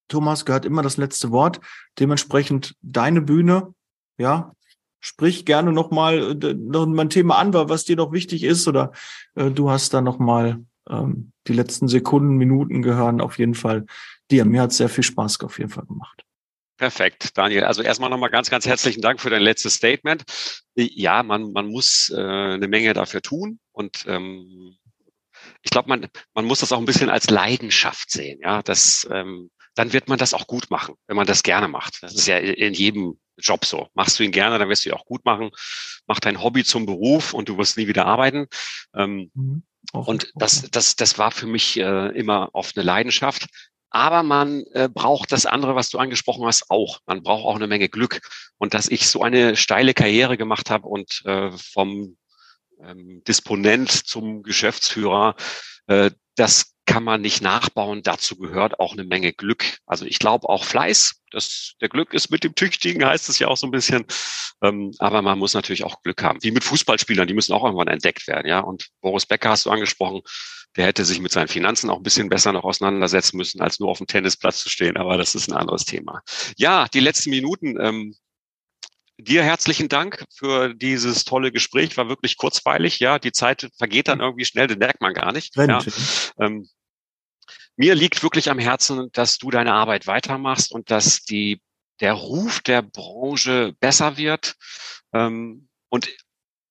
[0.08, 1.60] Thomas, gehört immer das letzte Wort.
[1.98, 3.74] Dementsprechend deine Bühne,
[4.18, 4.54] ja,
[5.00, 8.92] sprich gerne nochmal äh, noch mal ein Thema an, was dir noch wichtig ist, oder
[9.34, 13.86] äh, du hast da nochmal ähm, die letzten Sekunden, Minuten gehören auf jeden Fall
[14.30, 14.44] dir.
[14.44, 16.24] Mir hat sehr viel Spaß auf jeden Fall gemacht.
[16.76, 17.64] Perfekt, Daniel.
[17.64, 20.24] Also erstmal nochmal ganz, ganz herzlichen Dank für dein letztes Statement.
[20.74, 24.76] Ja, man, man muss äh, eine Menge dafür tun und ähm,
[25.62, 28.40] ich glaube, man, man muss das auch ein bisschen als Leidenschaft sehen.
[28.42, 32.02] Ja, das ähm, dann wird man das auch gut machen, wenn man das gerne macht.
[32.02, 33.88] Das ist ja in jedem Job so.
[33.94, 35.50] Machst du ihn gerne, dann wirst du ihn auch gut machen.
[36.06, 38.46] Mach dein Hobby zum Beruf und du wirst nie wieder arbeiten.
[38.94, 39.62] Ähm, mhm.
[39.92, 43.46] Und das, das, das war für mich äh, immer oft eine Leidenschaft.
[43.90, 46.98] Aber man äh, braucht das andere, was du angesprochen hast, auch.
[47.06, 48.20] Man braucht auch eine Menge Glück.
[48.58, 52.16] Und dass ich so eine steile Karriere gemacht habe und äh, vom
[52.80, 55.36] ähm, Disponent zum Geschäftsführer,
[55.86, 58.04] äh, das kann man nicht nachbauen.
[58.04, 59.78] Dazu gehört auch eine Menge Glück.
[59.84, 61.22] Also ich glaube auch Fleiß.
[61.32, 64.04] Das, der Glück ist mit dem Tüchtigen, heißt es ja auch so ein bisschen.
[64.62, 66.40] Ähm, aber man muss natürlich auch Glück haben.
[66.44, 68.46] Wie mit Fußballspielern, die müssen auch irgendwann entdeckt werden.
[68.46, 70.20] Ja, und Boris Becker hast du angesprochen.
[70.76, 73.88] Der hätte sich mit seinen Finanzen auch ein bisschen besser noch auseinandersetzen müssen, als nur
[73.88, 74.96] auf dem Tennisplatz zu stehen.
[74.96, 76.22] Aber das ist ein anderes Thema.
[76.56, 77.76] Ja, die letzten Minuten.
[77.80, 78.14] Ähm,
[79.16, 81.96] Dir herzlichen Dank für dieses tolle Gespräch.
[81.96, 82.98] War wirklich kurzweilig.
[82.98, 85.54] Ja, die Zeit vergeht dann irgendwie schnell, den merkt man gar nicht.
[85.56, 85.80] Ja.
[86.40, 86.68] Ähm,
[87.76, 91.60] mir liegt wirklich am Herzen, dass du deine Arbeit weitermachst und dass die,
[92.00, 94.54] der Ruf der Branche besser wird.
[95.12, 96.08] Ähm, und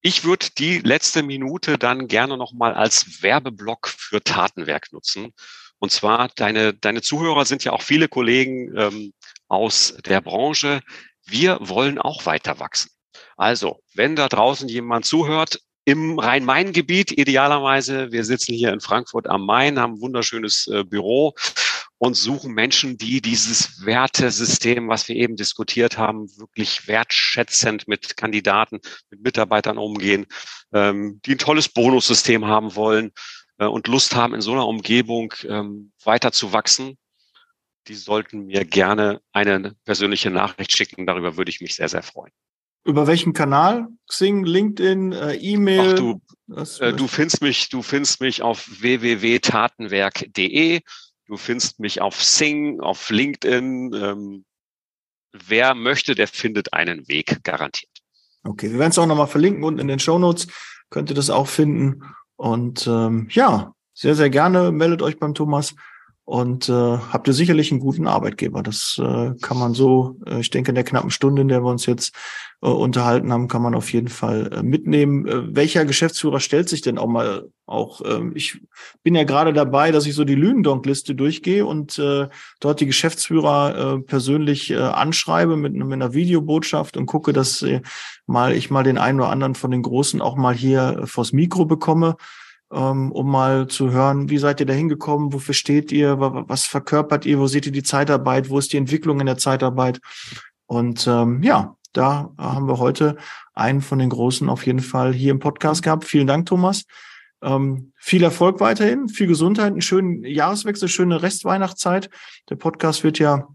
[0.01, 5.34] ich würde die letzte Minute dann gerne nochmal als Werbeblock für Tatenwerk nutzen.
[5.80, 9.14] Und zwar, deine, deine Zuhörer sind ja auch viele Kollegen ähm,
[9.47, 10.82] aus der Branche.
[11.26, 12.91] Wir wollen auch weiter wachsen.
[13.38, 18.11] Also, wenn da draußen jemand zuhört, im Rhein-Main-Gebiet idealerweise.
[18.11, 21.34] Wir sitzen hier in Frankfurt am Main, haben ein wunderschönes äh, Büro
[21.97, 28.79] und suchen Menschen, die dieses Wertesystem, was wir eben diskutiert haben, wirklich wertschätzend mit Kandidaten,
[29.09, 30.25] mit Mitarbeitern umgehen,
[30.73, 33.11] ähm, die ein tolles Bonussystem haben wollen
[33.57, 36.97] äh, und Lust haben, in so einer Umgebung ähm, weiter zu wachsen.
[37.88, 41.05] Die sollten mir gerne eine persönliche Nachricht schicken.
[41.05, 42.31] Darüber würde ich mich sehr, sehr freuen.
[42.86, 43.88] Über welchen Kanal?
[44.07, 45.93] Xing, LinkedIn, äh, E-Mail?
[45.93, 46.21] Ach, du,
[46.84, 50.81] äh, du findest mich, du findest mich auf www.tatenwerk.de.
[51.27, 53.93] Du findest mich auf Sing, auf LinkedIn.
[53.93, 54.43] Ähm,
[55.31, 57.89] wer möchte, der findet einen Weg, garantiert.
[58.43, 60.47] Okay, wir werden es auch nochmal verlinken unten in den Show Notes.
[60.89, 62.03] Könnt ihr das auch finden.
[62.36, 65.75] Und ähm, ja, sehr, sehr gerne meldet euch beim Thomas
[66.26, 68.63] und äh, habt ihr sicherlich einen guten Arbeitgeber.
[68.63, 71.69] Das äh, kann man so, äh, ich denke, in der knappen Stunde, in der wir
[71.69, 72.15] uns jetzt
[72.61, 75.28] äh, unterhalten haben, kann man auf jeden Fall äh, mitnehmen.
[75.28, 77.99] Äh, welcher Geschäftsführer stellt sich denn auch mal auch?
[78.01, 78.61] Äh, ich
[79.03, 82.30] bin ja gerade dabei, dass ich so die Lügendonk-Liste durchgehe und äh,
[82.61, 87.82] dort die Geschäftsführer äh, persönlich äh, anschreibe mit, mit einer Videobotschaft und gucke, dass äh,
[88.28, 91.34] mal ich mal den einen oder anderen von den Großen auch mal hier äh, vors
[91.34, 92.15] Mikro bekomme
[92.70, 97.39] um mal zu hören, wie seid ihr da hingekommen, wofür steht ihr, was verkörpert ihr,
[97.39, 99.99] wo seht ihr die Zeitarbeit, wo ist die Entwicklung in der Zeitarbeit?
[100.66, 103.18] Und ähm, ja, da haben wir heute
[103.53, 106.05] einen von den Großen auf jeden Fall hier im Podcast gehabt.
[106.05, 106.86] Vielen Dank, Thomas.
[107.43, 112.09] Ähm, viel Erfolg weiterhin, viel Gesundheit, einen schönen Jahreswechsel, schöne Restweihnachtszeit.
[112.49, 113.47] Der Podcast wird ja,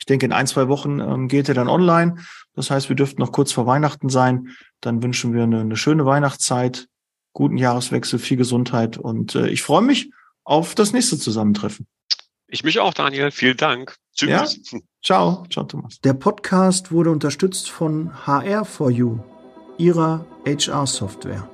[0.00, 2.16] ich denke, in ein, zwei Wochen ähm, geht er dann online.
[2.54, 4.48] Das heißt, wir dürften noch kurz vor Weihnachten sein.
[4.80, 6.88] Dann wünschen wir eine, eine schöne Weihnachtszeit,
[7.32, 10.10] guten Jahreswechsel, viel Gesundheit und äh, ich freue mich
[10.44, 11.86] auf das nächste Zusammentreffen.
[12.48, 13.30] Ich mich auch, Daniel.
[13.30, 13.96] Vielen Dank.
[14.14, 14.60] Tschüss.
[14.72, 14.78] Ja?
[15.04, 15.46] Ciao.
[15.50, 16.00] Ciao, Thomas.
[16.00, 19.20] Der Podcast wurde unterstützt von HR4U,
[19.76, 21.48] ihrer HR-Software.